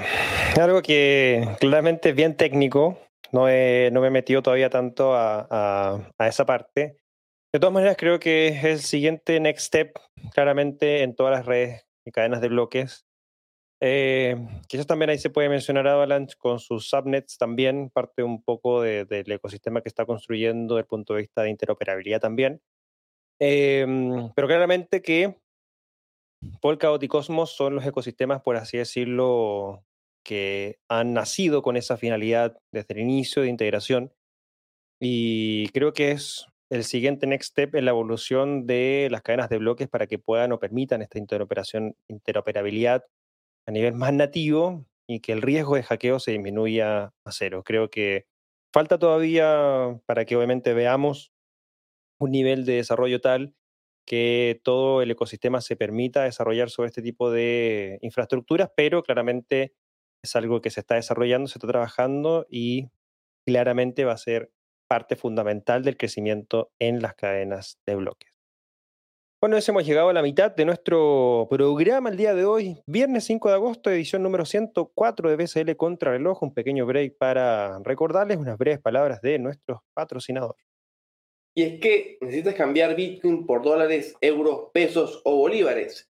[0.60, 3.00] algo que claramente es bien técnico,
[3.32, 6.98] no, no me he metido todavía tanto a, esa parte.
[7.54, 9.94] De todas maneras, creo que es el siguiente next step,
[10.34, 13.06] claramente en todas las redes y cadenas de bloques.
[13.84, 14.36] Eh,
[14.68, 19.32] quizás también ahí se puede mencionar Avalanche con sus subnets también, parte un poco del
[19.32, 22.62] ecosistema que está construyendo desde el punto de vista de interoperabilidad también.
[23.40, 25.36] Em, pero claramente que
[26.62, 29.84] Polkadot y Cosmos son los ecosistemas, por así decirlo,
[30.24, 34.14] que han nacido con esa finalidad desde el inicio de integración.
[35.00, 39.58] Y creo que es el siguiente next step en la evolución de las cadenas de
[39.58, 43.06] bloques para que puedan o permitan esta interoperación, interoperabilidad
[43.68, 47.64] a nivel más nativo y que el riesgo de hackeo se disminuya a cero.
[47.66, 48.26] Creo que
[48.74, 51.32] falta todavía para que obviamente veamos
[52.20, 53.56] un nivel de desarrollo tal
[54.06, 59.74] que todo el ecosistema se permita desarrollar sobre este tipo de infraestructuras, pero claramente
[60.24, 62.90] es algo que se está desarrollando, se está trabajando y
[63.46, 64.52] claramente va a ser
[64.88, 68.32] parte fundamental del crecimiento en las cadenas de bloques.
[69.42, 73.50] Bueno, hemos llegado a la mitad de nuestro programa el día de hoy, viernes 5
[73.50, 78.56] de agosto, edición número 104 de BCL Contra Reloj, un pequeño break para recordarles unas
[78.60, 80.58] breves palabras de nuestro patrocinador.
[81.56, 86.10] Y es que necesitas cambiar Bitcoin por dólares, euros, pesos o bolívares.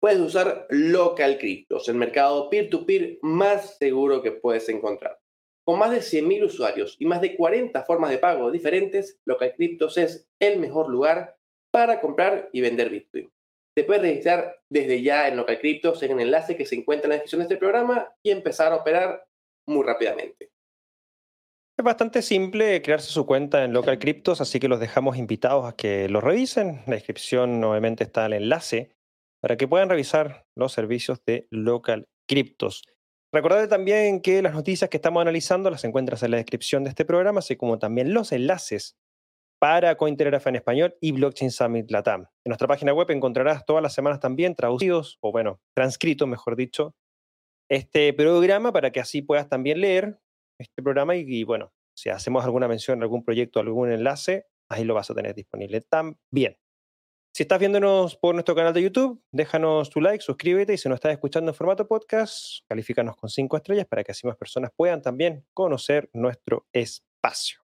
[0.00, 5.18] Puedes usar Local Cryptos, el mercado peer-to-peer más seguro que puedes encontrar.
[5.66, 9.98] Con más de 100.000 usuarios y más de 40 formas de pago diferentes, Local Cryptos
[9.98, 11.36] es el mejor lugar
[11.72, 13.30] para comprar y vender Bitcoin.
[13.76, 17.10] Te puedes registrar desde ya en Local Cryptos en el enlace que se encuentra en
[17.10, 19.26] la descripción de este programa y empezar a operar
[19.66, 20.50] muy rápidamente.
[21.78, 25.76] Es bastante simple crearse su cuenta en Local Cryptos, así que los dejamos invitados a
[25.76, 26.70] que lo revisen.
[26.70, 28.96] En la descripción obviamente está el enlace
[29.40, 32.82] para que puedan revisar los servicios de Local Cryptos.
[33.32, 37.04] Recordad también que las noticias que estamos analizando las encuentras en la descripción de este
[37.04, 38.96] programa, así como también los enlaces
[39.60, 42.22] para Cointelegraph en español y Blockchain Summit Latam.
[42.44, 46.96] En nuestra página web encontrarás todas las semanas también traducidos, o bueno, transcritos, mejor dicho,
[47.70, 50.18] este programa para que así puedas también leer
[50.58, 55.10] este programa y, bueno, si hacemos alguna mención, algún proyecto, algún enlace, ahí lo vas
[55.10, 56.56] a tener disponible también.
[57.34, 60.96] Si estás viéndonos por nuestro canal de YouTube, déjanos tu like, suscríbete y si nos
[60.96, 65.02] estás escuchando en formato podcast, califícanos con cinco estrellas para que así más personas puedan
[65.02, 67.60] también conocer nuestro espacio.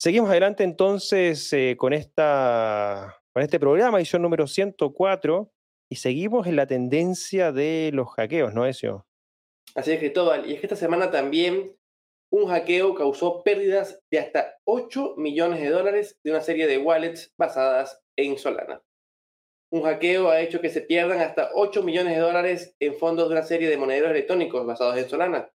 [0.00, 5.52] Seguimos adelante entonces eh, con, esta, con este programa, edición número 104,
[5.90, 9.06] y seguimos en la tendencia de los hackeos, ¿no, Ezio?
[9.74, 10.48] Así es, Cristóbal.
[10.48, 11.76] Y es que esta semana también
[12.32, 17.34] un hackeo causó pérdidas de hasta 8 millones de dólares de una serie de wallets
[17.36, 18.82] basadas en Solana.
[19.70, 23.34] Un hackeo ha hecho que se pierdan hasta 8 millones de dólares en fondos de
[23.34, 25.50] una serie de monederos electrónicos basados en Solana.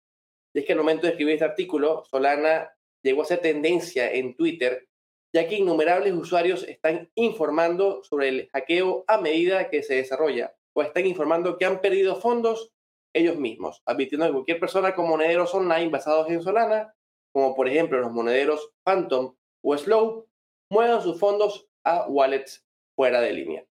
[0.55, 2.71] Y es que al momento de escribir este artículo, Solana
[3.03, 4.87] llegó a ser tendencia en Twitter,
[5.35, 10.83] ya que innumerables usuarios están informando sobre el hackeo a medida que se desarrolla, o
[10.83, 12.75] están informando que han perdido fondos
[13.14, 16.95] ellos mismos, advirtiendo que cualquier persona con monederos online basados en Solana,
[17.33, 20.27] como por ejemplo los monederos Phantom o Slow,
[20.71, 22.64] muevan sus fondos a wallets
[22.97, 23.66] fuera de línea.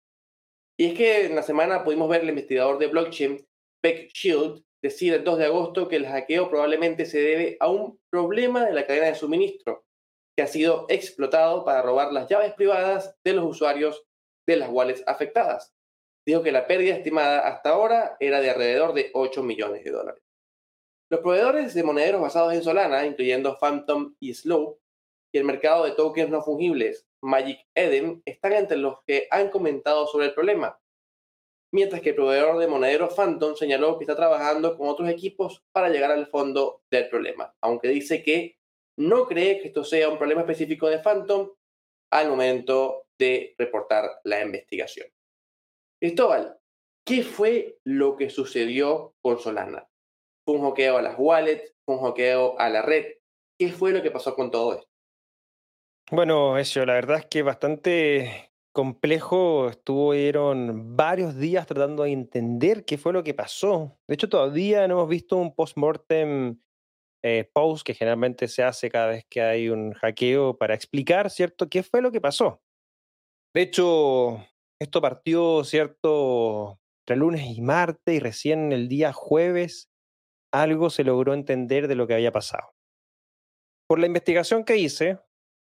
[0.79, 3.47] Y es que en la semana pudimos ver el investigador de blockchain,
[3.83, 8.01] Beck Shield, decir el 2 de agosto que el hackeo probablemente se debe a un
[8.11, 9.85] problema de la cadena de suministro,
[10.37, 14.05] que ha sido explotado para robar las llaves privadas de los usuarios
[14.47, 15.73] de las wallets afectadas
[16.27, 20.23] dijo que la pérdida estimada hasta ahora era de alrededor de 8 millones de dólares.
[21.11, 24.79] Los proveedores de monederos basados en Solana, incluyendo Phantom y Slow,
[25.35, 30.07] y el mercado de tokens no fungibles Magic Eden, están entre los que han comentado
[30.07, 30.79] sobre el problema.
[31.75, 35.89] mientras que el proveedor de monedero Phantom señaló que está trabajando con otros equipos para
[35.89, 38.59] llegar al fondo del problema, aunque dice que
[38.99, 41.51] no cree que esto sea un problema específico de Phantom
[42.11, 45.09] al momento de reportar la investigación.
[46.03, 46.59] Cristóbal,
[47.07, 49.88] ¿qué fue lo que sucedió con Solana?
[50.45, 51.77] ¿Fue un hackeo a las wallets?
[51.85, 53.07] ¿Fue un hackeo a la red?
[53.57, 54.88] ¿Qué fue lo que pasó con todo esto?
[56.11, 59.69] Bueno, eso, la verdad es que bastante complejo.
[59.69, 63.97] Estuvieron varios días tratando de entender qué fue lo que pasó.
[64.09, 66.61] De hecho, todavía no hemos visto un post-mortem
[67.23, 71.69] eh, post que generalmente se hace cada vez que hay un hackeo para explicar, ¿cierto?,
[71.69, 72.61] qué fue lo que pasó.
[73.55, 74.45] De hecho,
[74.83, 79.90] esto partió, ¿cierto?, entre lunes y martes y recién el día jueves
[80.53, 82.75] algo se logró entender de lo que había pasado.
[83.88, 85.18] Por la investigación que hice,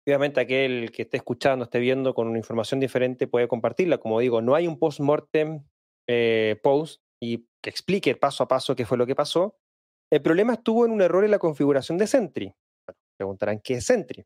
[0.07, 3.99] obviamente aquel que esté escuchando, esté viendo con una información diferente puede compartirla.
[3.99, 5.65] Como digo, no hay un post-mortem
[6.09, 9.57] eh, post y que explique paso a paso qué fue lo que pasó.
[10.13, 12.55] El problema estuvo en un error en la configuración de Sentry.
[13.19, 14.25] preguntarán qué es Sentry.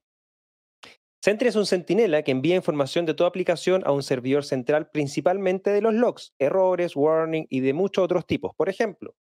[1.29, 5.69] Sentry es un centinela que envía información de toda aplicación a un servidor central, principalmente
[5.69, 8.55] de los logs, errores, warning y de muchos otros tipos.
[8.57, 9.15] Por ejemplo,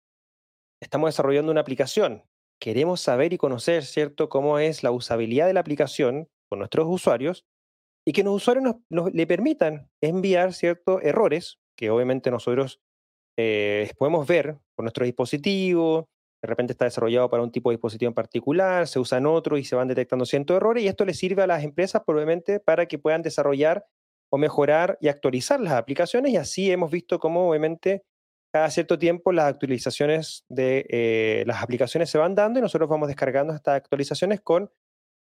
[0.80, 2.22] estamos desarrollando una aplicación.
[2.60, 7.44] Queremos saber y conocer, ¿cierto?, cómo es la usabilidad de la aplicación con nuestros usuarios
[8.06, 12.80] y que los usuarios nos, le permitan enviar ciertos errores que obviamente nosotros
[13.36, 16.08] eh, podemos ver con nuestro dispositivo,
[16.42, 19.56] de repente está desarrollado para un tipo de dispositivo en particular, se usa en otro
[19.58, 22.86] y se van detectando cientos errores y esto le sirve a las empresas probablemente para
[22.86, 23.86] que puedan desarrollar
[24.30, 28.04] o mejorar y actualizar las aplicaciones y así hemos visto cómo obviamente
[28.52, 33.08] cada cierto tiempo las actualizaciones de eh, las aplicaciones se van dando y nosotros vamos
[33.08, 34.70] descargando estas actualizaciones con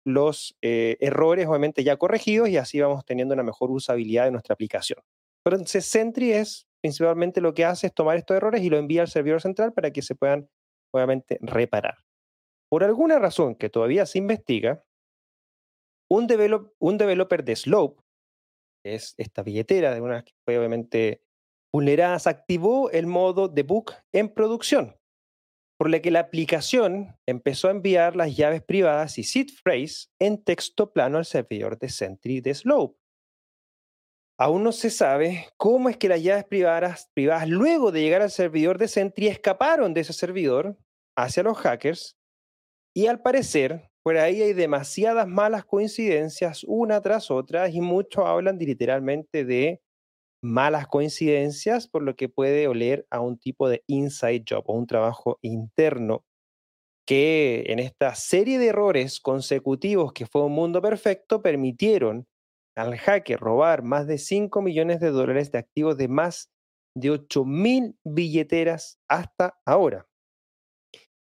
[0.06, 4.54] los eh, errores obviamente ya corregidos y así vamos teniendo una mejor usabilidad de nuestra
[4.54, 5.00] aplicación.
[5.46, 9.08] Entonces Sentry es principalmente lo que hace es tomar estos errores y lo envía al
[9.08, 10.50] servidor central para que se puedan
[10.94, 11.98] obviamente reparar.
[12.70, 14.84] Por alguna razón que todavía se investiga,
[16.10, 16.28] un,
[16.80, 18.02] un developer de Slope,
[18.84, 21.22] que es esta billetera de una que fue obviamente
[21.74, 24.98] vulneradas activó el modo debug en producción,
[25.78, 30.44] por lo que la aplicación empezó a enviar las llaves privadas y seed phrase en
[30.44, 33.00] texto plano al servidor de Sentry de Slope.
[34.40, 37.10] Aún no se sabe cómo es que las llaves privadas,
[37.48, 40.78] luego de llegar al servidor de Sentry escaparon de ese servidor
[41.18, 42.16] hacia los hackers
[42.96, 48.58] y al parecer por ahí hay demasiadas malas coincidencias una tras otra y muchos hablan
[48.60, 49.82] literalmente de
[50.44, 54.88] malas coincidencias, por lo que puede oler a un tipo de inside job o un
[54.88, 56.24] trabajo interno
[57.08, 62.28] que en esta serie de errores consecutivos que fue un mundo perfecto permitieron
[62.78, 66.52] al hacker robar más de 5 millones de dólares de activos de más
[66.96, 70.08] de 8 mil billeteras hasta ahora.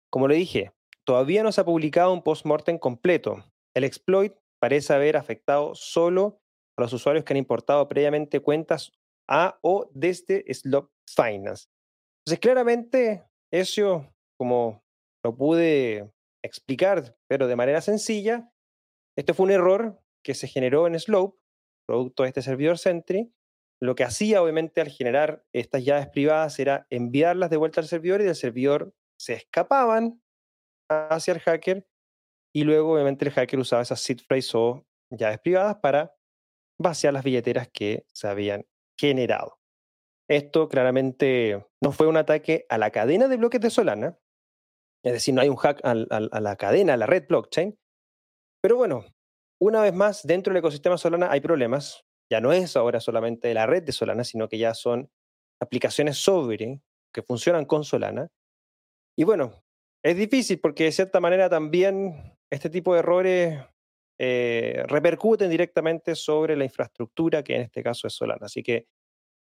[0.10, 0.72] Como le dije,
[1.06, 3.44] todavía no se ha publicado un post-mortem completo.
[3.76, 6.42] El exploit parece haber afectado solo
[6.78, 8.92] a los usuarios que han importado previamente cuentas
[9.30, 11.68] a o desde Slop Finance.
[12.26, 14.84] Entonces, claramente, eso, como
[15.24, 16.12] lo pude
[16.44, 18.52] explicar, pero de manera sencilla,
[19.18, 21.40] este fue un error que se generó en Slope,
[21.86, 23.34] producto de este servidor Sentry.
[23.82, 28.22] Lo que hacía, obviamente, al generar estas llaves privadas era enviarlas de vuelta al servidor
[28.22, 30.22] y del servidor se escapaban
[30.89, 31.88] hacia el hacker
[32.54, 36.15] y luego, obviamente, el hacker usaba esas seed phrase o llaves privadas para
[36.80, 38.65] vaciar las billeteras que se habían
[39.00, 39.60] generado.
[40.30, 44.17] Esto claramente no fue un ataque a la cadena de bloques de Solana,
[45.04, 47.78] es decir, no hay un hack a, la cadena, a la red blockchain,
[48.62, 49.06] pero bueno,
[49.62, 52.04] una vez más, dentro del ecosistema Solana hay problemas.
[52.32, 55.12] Ya no es ahora solamente la red de Solana, sino que ya son
[55.60, 56.82] aplicaciones sobre
[57.13, 58.30] que funcionan con Solana.
[59.15, 59.64] Y bueno,
[60.03, 63.59] es difícil porque de cierta manera también este tipo de errores
[64.18, 68.47] eh, repercuten directamente sobre la infraestructura, que en este caso es Solana.
[68.47, 68.88] Así que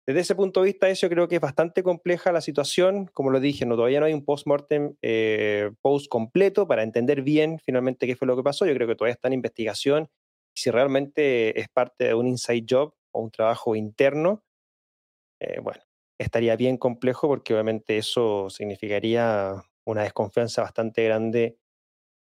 [0.07, 3.07] desde ese punto de vista, eso creo que es bastante compleja la situación.
[3.13, 7.59] Como lo dije, no, todavía no hay un post-mortem eh, post completo para entender bien
[7.59, 8.67] finalmente qué fue lo que pasó.
[8.67, 10.09] Yo creo que todavía está en investigación.
[10.55, 14.45] Si realmente es parte de un inside job o un trabajo interno,
[15.41, 15.83] eh, bueno,
[16.19, 19.55] estaría bien complejo porque obviamente eso significaría
[19.85, 21.59] una desconfianza bastante grande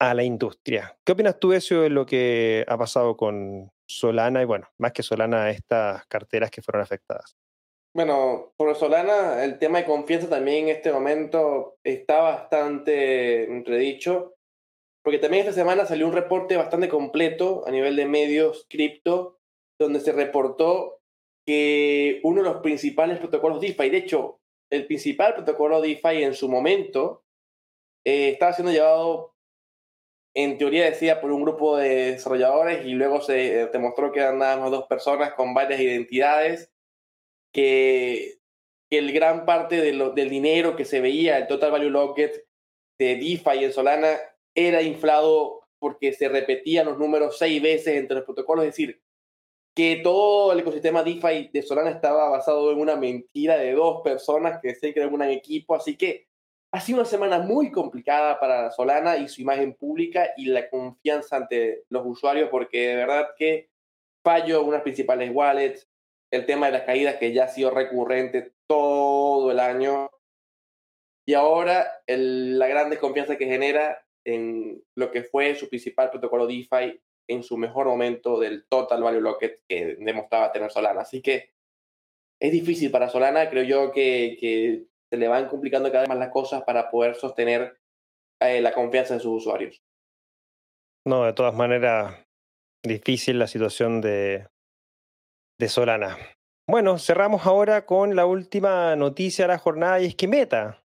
[0.01, 0.99] a la industria.
[1.05, 5.03] ¿Qué opinas tú, eso de lo que ha pasado con Solana y, bueno, más que
[5.05, 7.37] Solana, estas carteras que fueron afectadas?
[7.99, 14.37] Bueno, sobre Solana, el tema de confianza también en este momento está bastante entredicho,
[15.03, 19.41] porque también esta semana salió un reporte bastante completo a nivel de medios cripto,
[19.81, 21.01] donde se reportó
[21.45, 24.39] que uno de los principales protocolos DeFi, de hecho,
[24.71, 27.25] el principal protocolo DeFi en su momento
[28.07, 29.35] eh, estaba siendo llevado,
[30.37, 34.57] en teoría decía, por un grupo de desarrolladores y luego se demostró que eran nada
[34.57, 36.73] más dos personas con varias identidades,
[37.53, 38.39] que,
[38.91, 42.47] el gran parte de del dinero que se veía, el Total Value Locket
[42.99, 44.17] de DeFi en Solana,
[44.55, 49.01] era inflado porque se repetían los números seis veces entre los protocolos, es decir,
[49.77, 54.59] que todo el ecosistema DeFi de Solana estaba basado en una mentira de dos personas
[54.61, 56.27] que se crean un equipo, así que
[56.73, 61.37] ha sido una semana muy complicada para Solana y su imagen pública y la confianza
[61.37, 63.71] ante los usuarios, porque de verdad que
[64.23, 65.88] fallo en unas principales wallets,
[66.31, 70.11] el tema de las caídas que ya ha sido recurrente todo el año,
[71.29, 76.99] y ahora la gran desconfianza que genera en lo que fue su principal protocolo DeFi
[77.29, 81.03] en su mejor momento del total value locket que demostraba tener Solana.
[81.03, 81.51] Así que
[82.41, 86.31] es difícil para Solana, creo yo que, se le van complicando cada vez más las
[86.31, 87.79] cosas para poder sostener
[88.41, 89.83] eh, la confianza de sus usuarios.
[91.07, 92.27] No, de todas maneras,
[92.83, 94.47] difícil la situación de,
[95.59, 96.17] de Solana.
[96.69, 100.85] Bueno, cerramos ahora con la última noticia de la jornada y es que Meta,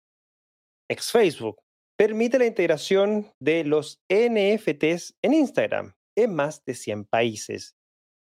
[0.89, 1.61] ex Facebook,
[1.97, 7.75] permite la integración de los NFTs en Instagram en más de 100 países.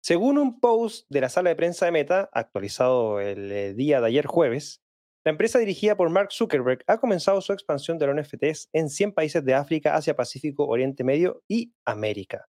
[0.02, 4.08] Según un post de la sala de prensa de Meta, actualizado el eh, día de
[4.08, 4.82] ayer jueves,
[5.26, 9.14] la empresa dirigida por Mark Zuckerberg ha comenzado su expansión de los NFTs en 100
[9.14, 12.48] países de África, Asia Pacífico, Oriente Medio y América.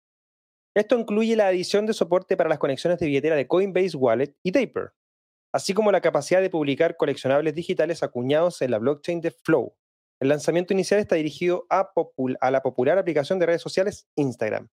[0.80, 4.54] Esto incluye la adición de soporte para las conexiones de billetera de Coinbase Wallet y
[4.54, 4.94] Taper,
[5.52, 9.76] así como la capacidad de publicar coleccionables digitales acuñados en la blockchain de Flow,
[10.22, 11.92] el lanzamiento inicial está dirigido a,
[12.50, 14.70] la popular aplicación de redes sociales Instagram.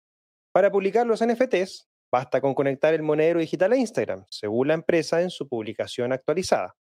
[0.53, 5.23] Para publicar los NFTs, basta con conectar el monedero digital a Instagram, según la empresa
[5.23, 6.77] en su publicación actualizada.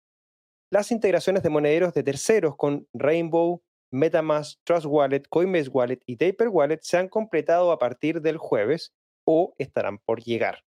[0.70, 6.49] Las integraciones de monederos de terceros con Rainbow, MetaMask, Trust Wallet, Coinbase Wallet y Taper
[6.49, 8.93] Wallet se han completado a partir del jueves
[9.25, 10.64] o estarán por llegar.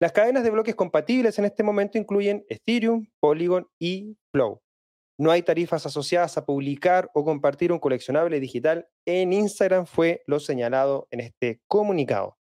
[0.00, 4.60] Las cadenas de bloques compatibles en este momento incluyen Ethereum, Polygon y Flow.
[5.18, 10.40] No hay tarifas asociadas a publicar o compartir un coleccionable digital en Instagram, fue lo
[10.40, 12.36] señalado en este comunicado.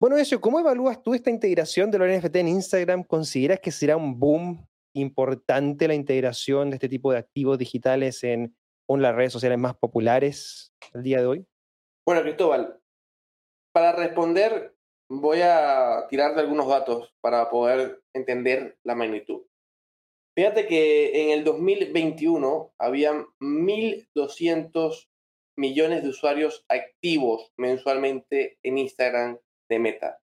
[0.00, 3.04] Bueno, eso, ¿cómo evalúas tú esta integración de los NFT en Instagram?
[3.04, 8.56] ¿Consideras que será un boom importante la integración de este tipo de activos digitales en
[8.88, 11.46] una de las redes sociales más populares el día de hoy?
[12.06, 12.80] Bueno, Cristóbal,
[13.78, 14.74] para responder
[15.08, 19.42] voy a tirar de algunos datos para poder entender la magnitud.
[20.36, 25.08] Fíjate que en el 2021 habían 1.200
[25.56, 29.38] millones de usuarios activos mensualmente en Instagram
[29.70, 30.20] de Meta.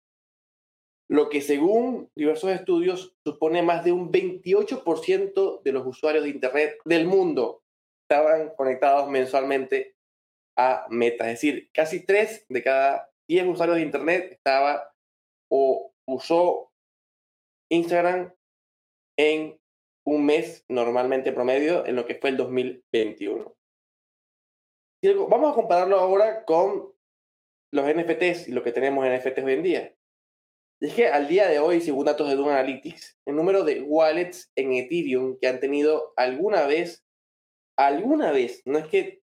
[1.10, 6.78] Lo que según diversos estudios supone más de un 28% de los usuarios de Internet
[6.86, 7.64] del mundo
[8.08, 9.95] estaban conectados mensualmente
[10.56, 11.32] a Meta.
[11.32, 14.91] Es decir, casi 3 de cada 10 usuarios de Internet estaba
[15.51, 16.71] o usó
[17.71, 18.34] Instagram
[19.17, 19.59] en
[20.05, 23.55] un mes normalmente promedio en lo que fue el 2021.
[25.30, 26.91] Vamos a compararlo ahora con
[27.71, 29.95] los NFTs y lo que tenemos en NFTs hoy en día.
[30.82, 34.51] Es que al día de hoy, según datos de Doom Analytics, el número de wallets
[34.55, 37.05] en Ethereum que han tenido alguna vez,
[37.77, 39.21] alguna vez, no es que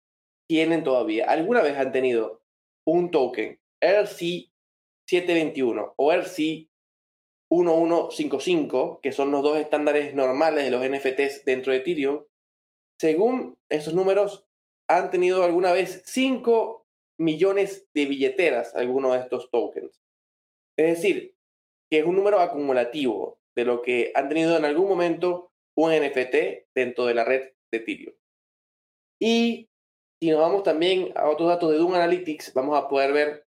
[0.48, 2.42] tienen todavía, alguna vez han tenido
[2.86, 6.68] un token RC721 o RC
[7.51, 12.24] 1155, que son los dos estándares normales de los NFTs dentro de Ethereum,
[13.01, 14.47] según esos números,
[14.89, 16.87] han tenido alguna vez 5
[17.18, 20.03] millones de billeteras algunos de estos tokens.
[20.79, 21.35] Es decir,
[21.91, 26.66] que es un número acumulativo de lo que han tenido en algún momento un NFT
[26.74, 28.14] dentro de la red de Ethereum.
[29.20, 29.68] Y
[30.20, 33.45] si nos vamos también a otros datos de Doom Analytics, vamos a poder ver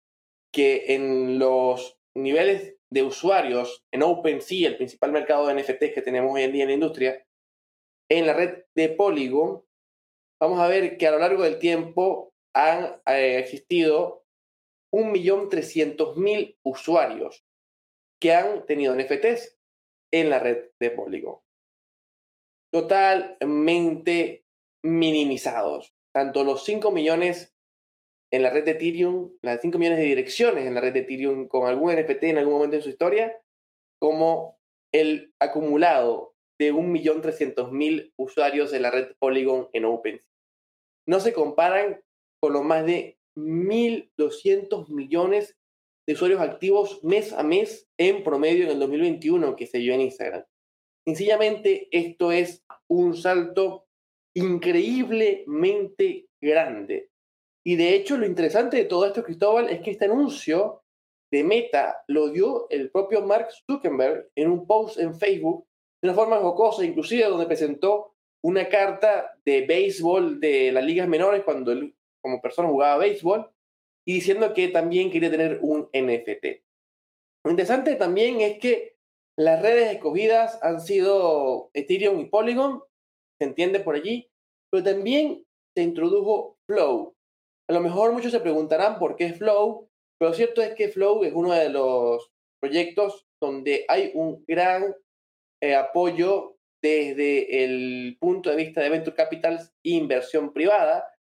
[0.54, 6.34] que en los niveles de usuarios en OpenSea, el principal mercado de NFTs que tenemos
[6.34, 7.26] hoy en día en la industria,
[8.10, 9.66] en la red de Polygon,
[10.39, 14.26] vamos a ver que a lo largo del tiempo han eh, existido
[14.93, 17.43] 1.300.000 usuarios
[18.22, 19.58] que han tenido NFTs
[20.12, 21.39] en la red de Polygon.
[22.72, 24.45] Totalmente
[24.84, 25.95] minimizados.
[26.14, 27.53] Tanto los 5 millones
[28.34, 31.48] en la red de Ethereum, las 5 millones de direcciones en la red de Ethereum
[31.48, 33.40] con algún NFT en algún momento en su historia,
[34.00, 34.60] como
[34.92, 40.34] el acumulado de 1.300.000 usuarios en la red Polygon en OpenSea.
[41.08, 42.02] No se comparan
[42.42, 45.56] con los más de 1.200 millones
[46.08, 50.02] de usuarios activos mes a mes en promedio en el 2021 que se dio en
[50.02, 50.44] Instagram.
[51.06, 53.86] Sencillamente, esto es un salto
[54.36, 57.12] increíblemente grande.
[57.66, 60.84] Y de hecho, lo interesante de todo esto, Cristóbal, es que este anuncio
[61.32, 65.66] de Meta lo dio el propio Mark Zuckerberg en un post en Facebook
[66.01, 71.43] de una forma jocosa, inclusive donde presentó una carta de béisbol de las ligas menores
[71.43, 73.49] cuando él como persona jugaba béisbol
[74.05, 76.45] y diciendo que también quería tener un NFT.
[77.45, 78.97] Lo interesante también es que
[79.38, 82.84] las redes escogidas han sido Ethereum y Polygon,
[83.39, 84.30] se entiende por allí,
[84.70, 85.43] pero también
[85.76, 87.16] se introdujo Flow.
[87.74, 91.54] Lo mejor muchos se preguntarán por qué Flow, pero cierto es que Flow es uno
[91.54, 94.96] de los proyectos donde hay un gran
[95.60, 101.12] eh, apoyo desde el punto de vista de Venture Capital e inversión privada,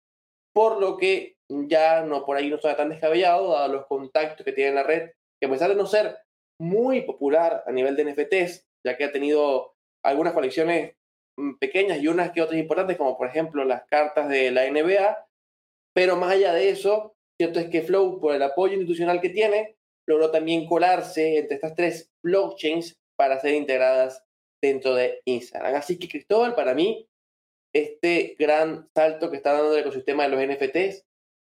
[0.54, 4.52] por lo que ya no por ahí no está tan descabellado, dado los contactos que
[4.52, 6.18] tiene en la red, que a pesar de no ser
[6.60, 9.74] muy popular a nivel de NFTs, ya que ha tenido
[10.04, 10.96] algunas colecciones
[11.38, 15.16] mm, pequeñas y unas que otras importantes, como por ejemplo las cartas de la NBA,
[15.94, 19.76] pero más allá de eso, cierto es que Flow, por el apoyo institucional que tiene,
[20.06, 24.22] logró también colarse entre estas tres blockchains para ser integradas
[24.62, 25.74] dentro de Instagram.
[25.74, 27.08] Así que Cristóbal, para mí,
[27.74, 31.04] este gran salto que está dando el ecosistema de los NFTs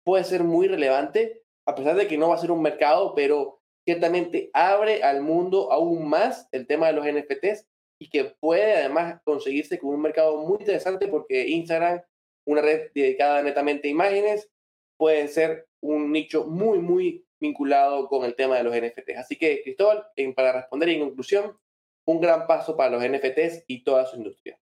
[0.04, 3.60] puede ser muy relevante, a pesar de que no va a ser un mercado, pero
[3.84, 7.66] ciertamente abre al mundo aún más el tema de los NFTs
[8.00, 12.02] y que puede además conseguirse con un mercado muy interesante porque Instagram,
[12.46, 14.50] una red dedicada netamente a imágenes,
[14.96, 19.18] puede ser un nicho muy, muy vinculado con el tema de los NFTs.
[19.18, 21.58] Así que, Cristóbal, para responder en conclusión,
[22.06, 24.58] un gran paso para los NFTs y toda su industria.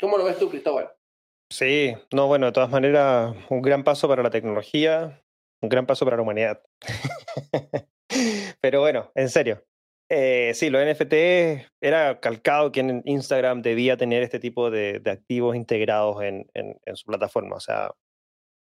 [0.00, 0.90] ¿Cómo lo ves tú, Cristóbal?
[1.50, 5.22] Sí, no, bueno, de todas maneras, un gran paso para la tecnología,
[5.60, 6.62] un gran paso para la humanidad.
[8.60, 9.64] Pero bueno, en serio.
[10.10, 11.14] Eh, sí, los NFT
[11.80, 16.46] era calcado que en Instagram debía tener este tipo de, activos integrados en,
[16.94, 17.56] su plataforma.
[17.56, 17.90] O sea,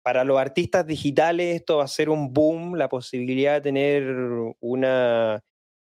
[0.03, 4.05] para los artistas digitales esto va a ser un boom, la posibilidad de tener
[4.61, 5.41] una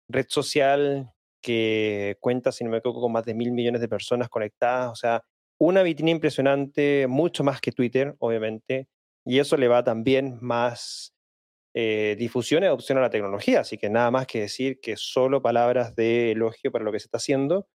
[0.09, 4.29] red social que cuenta, si no me equivoco, con más de mil millones de personas
[4.29, 4.91] conectadas.
[4.91, 5.23] O sea,
[5.59, 8.87] una vitrina impresionante, mucho más que Twitter, obviamente,
[9.25, 11.13] y eso le va también más
[11.79, 13.59] eh, difusión y adopción a la tecnología.
[13.59, 17.05] Así que nada más que decir que solo palabras de elogio para lo que se
[17.05, 17.67] está haciendo,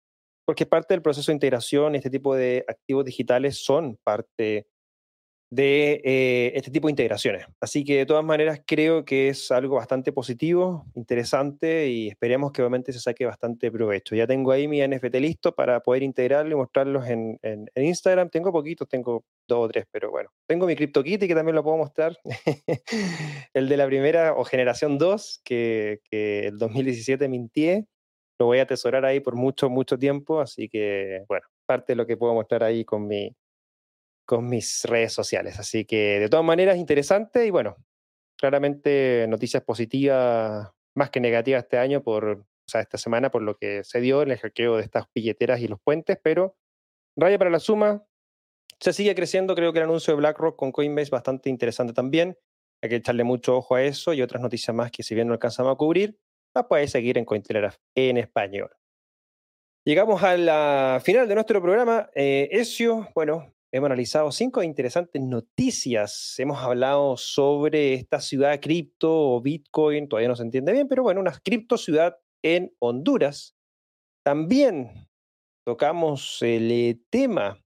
[0.43, 4.65] porque parte del proceso de integración, este tipo de activos digitales son parte
[5.51, 7.45] de eh, este tipo de integraciones.
[7.59, 12.61] Así que de todas maneras creo que es algo bastante positivo, interesante y esperemos que
[12.61, 14.15] obviamente se saque bastante provecho.
[14.15, 17.37] Ya tengo ahí mi NFT listo para poder integrarlo y mostrarlos en,
[17.75, 18.29] Instagram.
[18.29, 20.29] Tengo poquitos, tengo dos o tres, pero bueno.
[20.47, 22.17] Tengo mi CryptoKitty que también lo puedo mostrar.
[23.53, 27.87] el de la primera o generación 2, que, que el 2017 mintié.
[28.39, 30.39] Lo voy a atesorar ahí por mucho, mucho tiempo.
[30.39, 33.35] Así que, bueno, parte de lo que puedo mostrar ahí con mi,
[34.25, 35.59] con mis redes sociales.
[35.59, 37.77] Así que de todas maneras, interesante y bueno,
[38.37, 43.57] claramente noticias positivas más que negativas este año por, o sea, esta semana por lo
[43.57, 46.57] que se dio en el hackeo de estas billeteras y los puentes, pero
[47.15, 48.03] raya para la suma,
[48.79, 52.37] se sigue creciendo, creo que el anuncio de BlackRock con Coinbase bastante interesante también,
[52.81, 55.33] hay que echarle mucho ojo a eso y otras noticias más que si bien no
[55.33, 56.17] alcanzamos a cubrir,
[56.55, 58.71] las puedes seguir en Cointelegraph en español.
[59.85, 62.09] Llegamos a la final de nuestro programa.
[62.13, 66.35] Eh, Ezio, bueno, Hemos analizado cinco interesantes noticias.
[66.37, 71.21] Hemos hablado sobre esta ciudad cripto o Bitcoin, todavía no se entiende bien, pero bueno,
[71.21, 73.55] una cripto ciudad en Honduras.
[74.25, 75.07] También
[75.65, 77.63] tocamos el eh, tema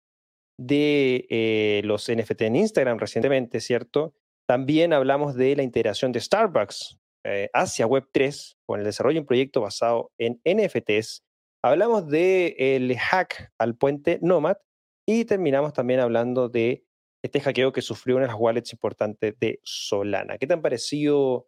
[0.59, 4.13] de eh, los NFT en Instagram recientemente, ¿cierto?
[4.47, 9.25] También hablamos de la integración de Starbucks eh, hacia Web3 con el desarrollo de un
[9.25, 11.23] proyecto basado en NFTs.
[11.63, 14.57] Hablamos del hack al puente Nomad
[15.05, 16.85] y terminamos también hablando de
[17.23, 20.37] este hackeo que sufrió una de las wallets importantes de Solana.
[20.37, 21.47] ¿Qué te han parecido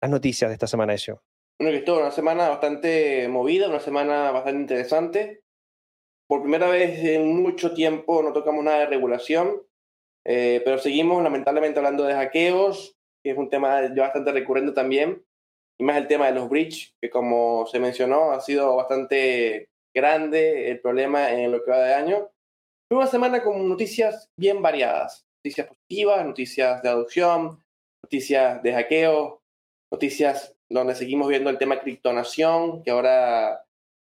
[0.00, 1.22] las noticias de esta semana, Ezio?
[1.58, 5.42] Bueno, Cristóbal, una semana bastante movida, una semana bastante interesante.
[6.28, 9.62] Por primera vez en mucho tiempo no tocamos nada de regulación,
[10.24, 15.24] eh, pero seguimos lamentablemente hablando de hackeos, que es un tema bastante recurrente también,
[15.78, 20.70] y más el tema de los bridge, que como se mencionó ha sido bastante grande
[20.70, 22.30] el problema en lo que va de año.
[22.90, 25.26] Fue una semana con noticias bien variadas.
[25.44, 27.62] Noticias positivas, noticias de adopción,
[28.02, 29.42] noticias de hackeo,
[29.92, 33.64] noticias donde seguimos viendo el tema criptonación, que ahora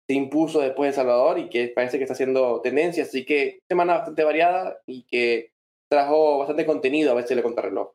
[0.09, 3.05] se impuso después de Salvador y que parece que está haciendo tendencia.
[3.05, 5.53] Así que semana bastante variada y que
[5.89, 7.93] trajo bastante contenido a veces le contrarreloj.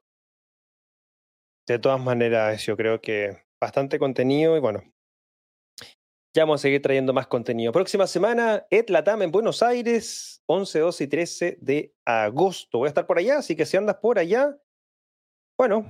[1.67, 4.83] De todas maneras, yo creo que bastante contenido y bueno,
[6.38, 7.71] ya vamos a seguir trayendo más contenido.
[7.71, 12.77] Próxima semana, Ed Latam en Buenos Aires, 11, 12 y 13 de agosto.
[12.77, 14.55] Voy a estar por allá, así que si andas por allá,
[15.57, 15.88] bueno,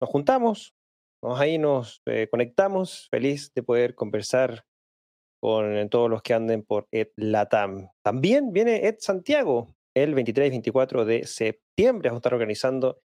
[0.00, 0.76] nos juntamos,
[1.20, 3.08] nos ahí nos eh, conectamos.
[3.10, 4.64] Feliz de poder conversar
[5.42, 7.90] con todos los que anden por Ed Latam.
[8.04, 12.10] También viene Ed Santiago el 23 y 24 de septiembre.
[12.10, 13.00] Vamos a estar organizando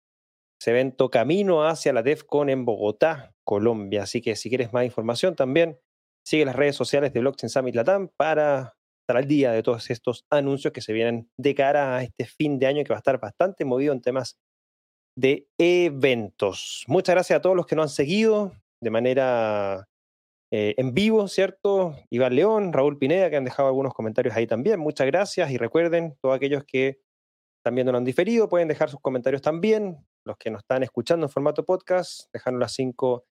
[0.61, 4.03] ese evento Camino hacia la DEFCON en Bogotá, Colombia.
[4.03, 5.80] Así que si quieres más información también
[6.30, 10.27] Sigue las redes sociales de Blockchain Summit Latam para estar al día de todos estos
[10.30, 13.19] anuncios que se vienen de cara a este fin de año que va a estar
[13.19, 14.38] bastante movido en temas
[15.17, 16.84] de eventos.
[16.86, 19.88] Muchas gracias a todos los que nos han seguido de manera
[20.53, 21.95] eh, en vivo, ¿cierto?
[22.11, 24.80] Iván León, Raúl Pineda, que han dejado algunos comentarios ahí también.
[24.80, 26.99] Muchas gracias y recuerden, todos aquellos que
[27.65, 30.05] también nos han diferido, pueden dejar sus comentarios también.
[30.23, 33.25] Los que nos están escuchando en formato podcast, dejaron las cinco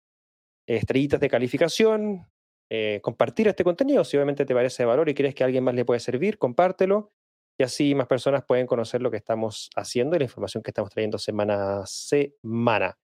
[0.67, 2.27] estrellitas de calificación,
[2.69, 4.03] eh, compartir este contenido.
[4.03, 6.37] Si obviamente te parece de valor y crees que a alguien más le puede servir,
[6.37, 7.11] compártelo.
[7.59, 10.91] Y así más personas pueden conocer lo que estamos haciendo y la información que estamos
[10.91, 12.97] trayendo semana a semana.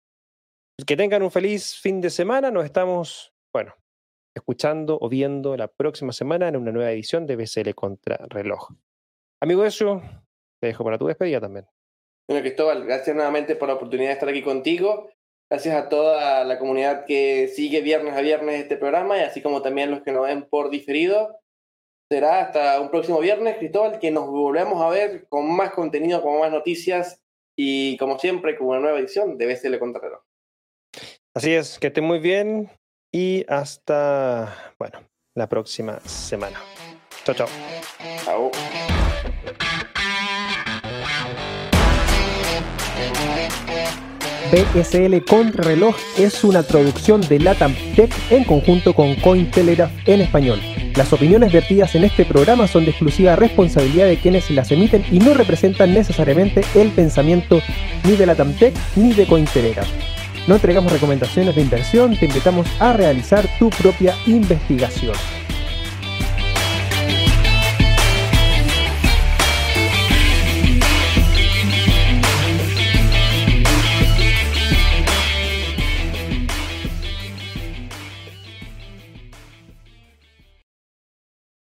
[0.86, 2.51] Que tengan un feliz fin de semana.
[2.51, 3.74] Nos estamos, bueno,
[4.36, 8.70] escuchando o viendo la próxima semana en una nueva edición de BCL Contra Reloj.
[9.41, 10.01] Amigo eso,
[10.61, 11.66] te dejo para tu despedida también.
[12.28, 15.09] Bueno, Cristóbal, gracias nuevamente por la oportunidad de estar aquí contigo.
[15.53, 19.61] Gracias a toda la comunidad que sigue viernes a viernes este programa y así como
[19.61, 21.37] también los que nos ven por diferido.
[22.09, 26.39] Será hasta un próximo viernes, Cristóbal, que nos volvemos a ver con más contenido, con
[26.39, 27.21] más noticias
[27.55, 30.21] y como siempre con una nueva edición de BCL Contrarreloj.
[31.35, 32.71] Así es, que estén muy bien
[33.11, 36.59] y hasta, bueno, la próxima semana.
[37.25, 37.47] Chao, chao.
[38.25, 38.51] Chao.
[44.53, 50.59] BSL Contrarreloj es una traducción de Latam Tech en conjunto con Cointelegraph en español.
[50.95, 55.17] Las opiniones vertidas en este programa son de exclusiva responsabilidad de quienes las emiten y
[55.17, 57.61] no representan necesariamente el pensamiento
[58.03, 59.89] ni de Latam Tech ni de Cointelegraph.
[60.47, 65.15] No entregamos recomendaciones de inversión, te invitamos a realizar tu propia investigación.